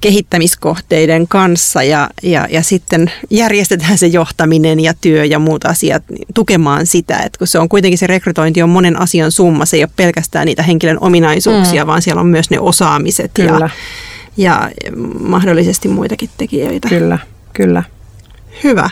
kehittämiskohteiden 0.00 1.28
kanssa 1.28 1.82
ja, 1.82 2.10
ja, 2.22 2.46
ja 2.50 2.62
sitten 2.62 3.12
järjestetään 3.30 3.98
se 3.98 4.06
johtaminen 4.06 4.80
ja 4.80 4.94
työ 5.00 5.24
ja 5.24 5.38
muut 5.38 5.64
asiat 5.64 6.02
tukemaan 6.34 6.86
sitä, 6.86 7.18
että 7.18 7.38
kun 7.38 7.46
se 7.46 7.58
on 7.58 7.68
kuitenkin 7.68 7.98
se 7.98 8.06
rekrytointi 8.06 8.62
on 8.62 8.68
monen 8.68 9.00
asian 9.00 9.32
summa, 9.32 9.66
se 9.66 9.76
ei 9.76 9.82
ole 9.82 9.90
pelkästään 9.96 10.46
niitä 10.46 10.62
henkilön 10.62 10.98
ominaisuuksia, 11.00 11.84
mm. 11.84 11.86
vaan 11.86 12.02
siellä 12.02 12.20
on 12.20 12.26
myös 12.26 12.50
ne 12.50 12.60
osaamiset 12.60 13.30
kyllä. 13.34 13.70
Ja, 14.36 14.70
ja 14.84 14.92
mahdollisesti 15.20 15.88
muitakin 15.88 16.30
tekijöitä. 16.36 16.88
Kyllä, 16.88 17.18
kyllä. 17.52 17.82
Hyvä. 18.64 18.90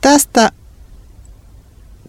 Tästä, 0.00 0.52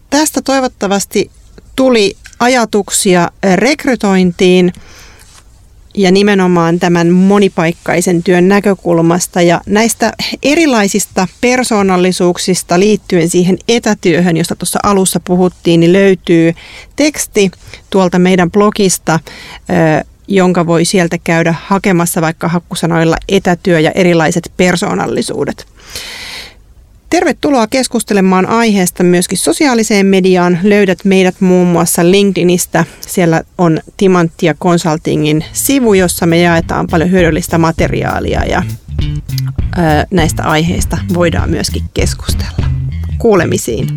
tästä 0.09 0.41
toivottavasti 0.41 1.31
tuli 1.75 2.17
ajatuksia 2.39 3.31
rekrytointiin– 3.55 4.73
ja 5.97 6.11
nimenomaan 6.11 6.79
tämän 6.79 7.09
monipaikkaisen 7.09 8.23
työn 8.23 8.47
näkökulmasta. 8.47 9.41
Ja 9.41 9.61
näistä 9.65 10.13
erilaisista 10.43 11.27
persoonallisuuksista 11.41 12.79
liittyen 12.79 13.29
siihen 13.29 13.57
etätyöhön, 13.67 14.37
josta 14.37 14.55
tuossa 14.55 14.79
alussa 14.83 15.19
puhuttiin, 15.19 15.79
niin 15.79 15.93
löytyy 15.93 16.53
teksti 16.95 17.51
tuolta 17.89 18.19
meidän 18.19 18.51
blogista, 18.51 19.19
jonka 20.27 20.67
voi 20.67 20.85
sieltä 20.85 21.17
käydä 21.23 21.55
hakemassa 21.65 22.21
vaikka 22.21 22.47
hakkusanoilla 22.47 23.17
etätyö 23.29 23.79
ja 23.79 23.91
erilaiset 23.91 24.51
persoonallisuudet. 24.57 25.67
Tervetuloa 27.09 27.67
keskustelemaan 27.67 28.45
aiheesta 28.45 29.03
myöskin 29.03 29.37
sosiaaliseen 29.37 30.05
mediaan. 30.05 30.59
Löydät 30.63 30.99
meidät 31.03 31.41
muun 31.41 31.67
muassa 31.67 32.11
LinkedInistä. 32.11 32.85
Siellä 33.01 33.43
on 33.57 33.79
Timanttia 33.97 34.53
Consultingin 34.53 35.45
sivu, 35.53 35.93
jossa 35.93 36.25
me 36.25 36.37
jaetaan 36.37 36.87
paljon 36.91 37.11
hyödyllistä 37.11 37.57
materiaalia 37.57 38.45
ja 38.45 38.63
näistä 40.11 40.43
aiheista 40.43 40.97
voidaan 41.13 41.49
myöskin 41.49 41.83
keskustella. 41.93 42.67
Kuulemisiin. 43.17 43.87